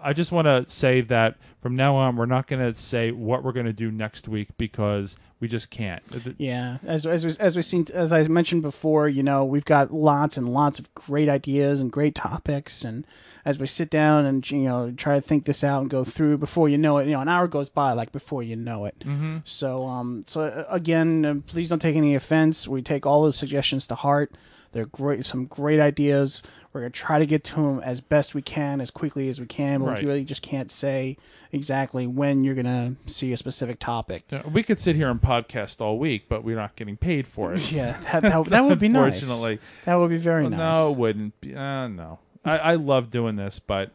[0.00, 3.42] I just want to say that from now on, we're not going to say what
[3.42, 6.00] we're going to do next week because we just can't.
[6.38, 9.90] Yeah, as as we, as we seen as I mentioned before, you know, we've got
[9.90, 13.04] lots and lots of great ideas and great topics, and
[13.44, 16.38] as we sit down and you know try to think this out and go through,
[16.38, 19.00] before you know it, you know, an hour goes by like before you know it.
[19.00, 19.42] Mhm.
[19.44, 22.68] So um, so uh, again, um, please don't take any offense.
[22.68, 24.32] We take all the suggestions to heart.
[24.76, 26.42] They're great, some great ideas.
[26.72, 29.46] We're gonna try to get to them as best we can, as quickly as we
[29.46, 29.80] can.
[29.80, 30.00] But Right.
[30.00, 31.16] we really just can't say
[31.50, 34.24] exactly when you're gonna see a specific topic.
[34.28, 37.54] Yeah, We could sit here and podcast all week, but we're not getting paid for
[37.54, 37.72] it.
[37.72, 39.14] Yeah, that, that, that would be nice.
[39.14, 39.58] Unfortunately.
[39.86, 40.58] that would be very nice.
[40.58, 41.40] No, it wouldn't.
[41.40, 42.18] Be, uh, no.
[42.44, 43.90] I, I love doing this, but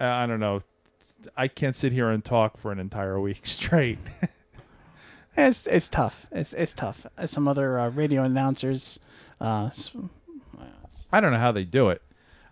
[0.00, 0.62] uh, I don't know.
[1.36, 3.98] I can't sit here and talk for an entire week straight.
[5.36, 6.26] It's it's tough.
[6.30, 7.06] It's it's tough.
[7.26, 8.98] Some other uh, radio announcers.
[9.42, 9.70] Uh,
[11.12, 12.00] I don't know how they do it.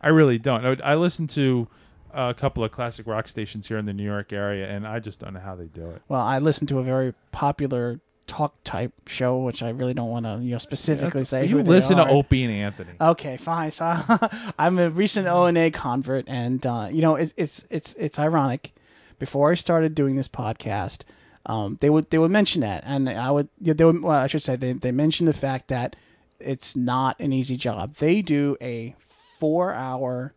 [0.00, 0.64] I really don't.
[0.64, 1.68] I, I listen to
[2.12, 5.20] a couple of classic rock stations here in the New York area, and I just
[5.20, 6.02] don't know how they do it.
[6.08, 10.26] well, I listen to a very popular talk type show, which I really don't want
[10.26, 11.46] to you know specifically say.
[11.46, 12.10] you who they listen to are.
[12.10, 12.90] Opie and Anthony.
[13.00, 13.70] Okay, fine.
[13.70, 13.92] So
[14.58, 18.18] I'm a recent O and A convert, and uh, you know it's it's it's it's
[18.18, 18.72] ironic.
[19.18, 21.02] Before I started doing this podcast,
[21.46, 24.26] um, they would they would mention that, and I would yeah, they would well, I
[24.26, 25.94] should say they they mentioned the fact that
[26.40, 27.96] it's not an easy job.
[27.96, 28.94] They do a
[29.38, 30.34] four hour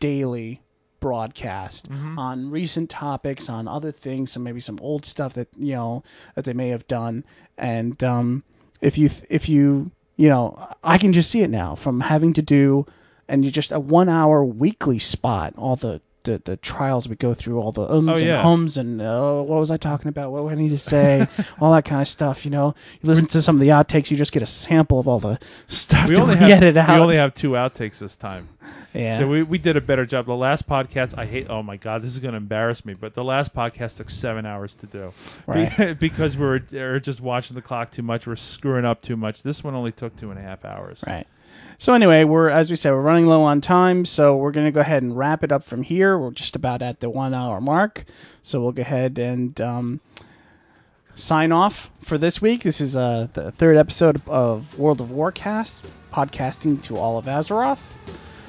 [0.00, 0.62] daily
[1.00, 1.88] broadcast
[2.18, 6.02] on recent topics, on other things, and maybe some old stuff that you know
[6.34, 7.24] that they may have done.
[7.56, 8.44] And um,
[8.80, 12.42] if you if you you know, I can just see it now from having to
[12.42, 12.86] do
[13.28, 17.32] and you just a one hour weekly spot, all the the, the trials we go
[17.32, 20.30] through, all the ums Oh, and hums and uh, what was I talking about?
[20.32, 21.26] What do I need to say?
[21.60, 22.44] all that kind of stuff.
[22.44, 25.08] You know, you listen to some of the outtakes, you just get a sample of
[25.08, 26.94] all the stuff We to only have edited out.
[26.94, 28.48] we only have two outtakes this time.
[28.92, 29.18] yeah.
[29.18, 30.26] So we, we did a better job.
[30.26, 31.46] The last podcast, I hate.
[31.48, 32.94] Oh my god, this is going to embarrass me.
[32.94, 35.12] But the last podcast took seven hours to do,
[35.46, 35.98] Be- Right.
[36.00, 38.26] because we were, we were just watching the clock too much.
[38.26, 39.42] We're screwing up too much.
[39.42, 41.02] This one only took two and a half hours.
[41.06, 41.26] Right.
[41.78, 44.80] So anyway, we're as we said, we're running low on time, so we're gonna go
[44.80, 46.18] ahead and wrap it up from here.
[46.18, 48.06] We're just about at the one hour mark,
[48.42, 50.00] so we'll go ahead and um,
[51.16, 52.62] sign off for this week.
[52.62, 57.82] This is uh, the third episode of World of Warcast, podcasting to all of Azeroth.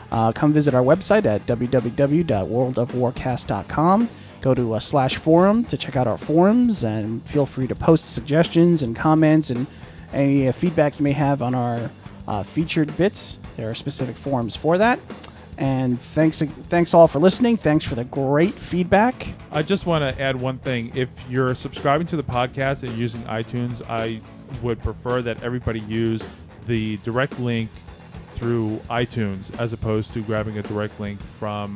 [0.10, 4.10] Uh, come visit our website at www.worldofwarcast.com.
[4.40, 8.14] Go to uh, slash forum to check out our forums, and feel free to post
[8.14, 9.68] suggestions and comments and
[10.14, 11.92] any uh, feedback you may have on our
[12.28, 13.40] uh, featured bits.
[13.56, 15.00] There are specific forums for that.
[15.58, 17.58] And thanks, thanks all for listening.
[17.58, 19.34] Thanks for the great feedback.
[19.52, 20.92] I just want to add one thing.
[20.96, 24.22] If you're subscribing to the podcast and using iTunes, I
[24.62, 26.24] would prefer that everybody use
[26.68, 27.72] the direct link
[28.36, 31.76] through iTunes as opposed to grabbing a direct link from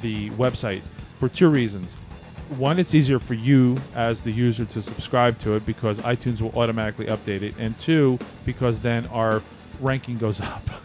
[0.00, 0.82] the website
[1.20, 1.96] for two reasons.
[2.58, 6.52] One, it's easier for you as the user to subscribe to it because iTunes will
[6.58, 7.54] automatically update it.
[7.58, 9.40] And two, because then our
[9.80, 10.68] ranking goes up.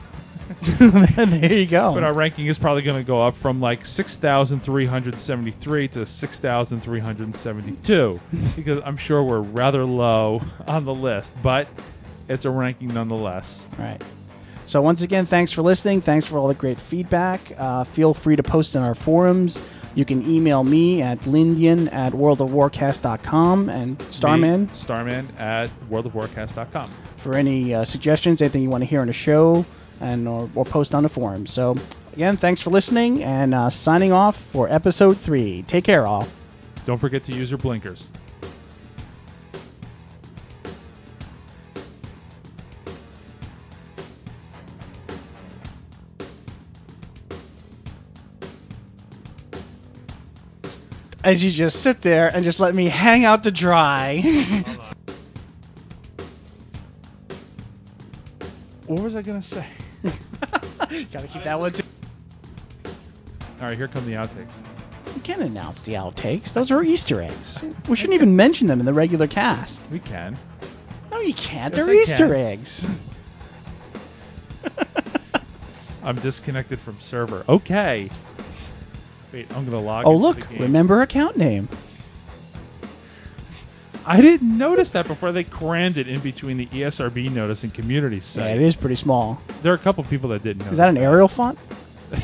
[0.61, 1.93] there you go.
[1.93, 8.19] But our ranking is probably going to go up from like 6,373 to 6,372
[8.55, 11.67] because I'm sure we're rather low on the list, but
[12.27, 13.67] it's a ranking nonetheless.
[13.77, 14.03] Right.
[14.65, 16.01] So once again, thanks for listening.
[16.01, 17.53] Thanks for all the great feedback.
[17.57, 19.61] Uh, feel free to post in our forums.
[19.99, 26.89] You can email me at lindian at worldofwarcast.com and Starman Me, Starman at worldofwarcast.com.
[27.17, 29.65] for any uh, suggestions, anything you want to hear on the show,
[29.99, 31.45] and or, or post on the forum.
[31.45, 31.75] So
[32.13, 35.63] again, thanks for listening and uh, signing off for episode three.
[35.63, 36.25] Take care, all.
[36.85, 38.07] Don't forget to use your blinkers.
[51.29, 54.23] As you just sit there and just let me hang out to dry.
[58.87, 59.67] What was I to say?
[61.13, 61.83] Gotta keep that one too.
[63.61, 64.51] All right, here come the outtakes.
[65.13, 66.53] You can't announce the outtakes.
[66.53, 67.63] Those are Easter eggs.
[67.87, 69.83] We shouldn't even mention them in the regular cast.
[69.91, 70.35] We can.
[71.11, 71.71] No, you can't.
[71.75, 72.35] Yes, They're I Easter can.
[72.35, 72.87] eggs.
[76.03, 77.45] I'm disconnected from server.
[77.47, 78.09] Okay.
[79.31, 80.39] Wait, I'm going to log Oh, into look.
[80.41, 80.61] the game.
[80.63, 81.67] Remember account name.
[84.05, 88.15] I didn't notice that before they crammed it in between the ESRB notice and community
[88.17, 88.55] Yeah, site.
[88.55, 89.39] it is pretty small.
[89.61, 90.71] There are a couple people that didn't know.
[90.71, 91.59] Is that an Arial font?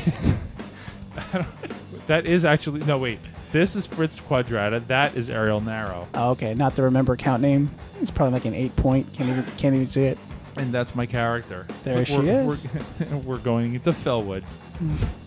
[2.06, 2.98] That is actually no.
[2.98, 3.18] Wait,
[3.50, 4.86] this is Fritz Quadrata.
[4.86, 7.68] That is Arial Narrow, Oh, okay, not the remember account name.
[8.00, 9.12] It's probably like an eight point.
[9.12, 10.16] Can't even can't even see it.
[10.56, 11.66] and that's my character.
[11.82, 12.68] There she we're, is.
[13.00, 14.44] We're, we're going into Felwood.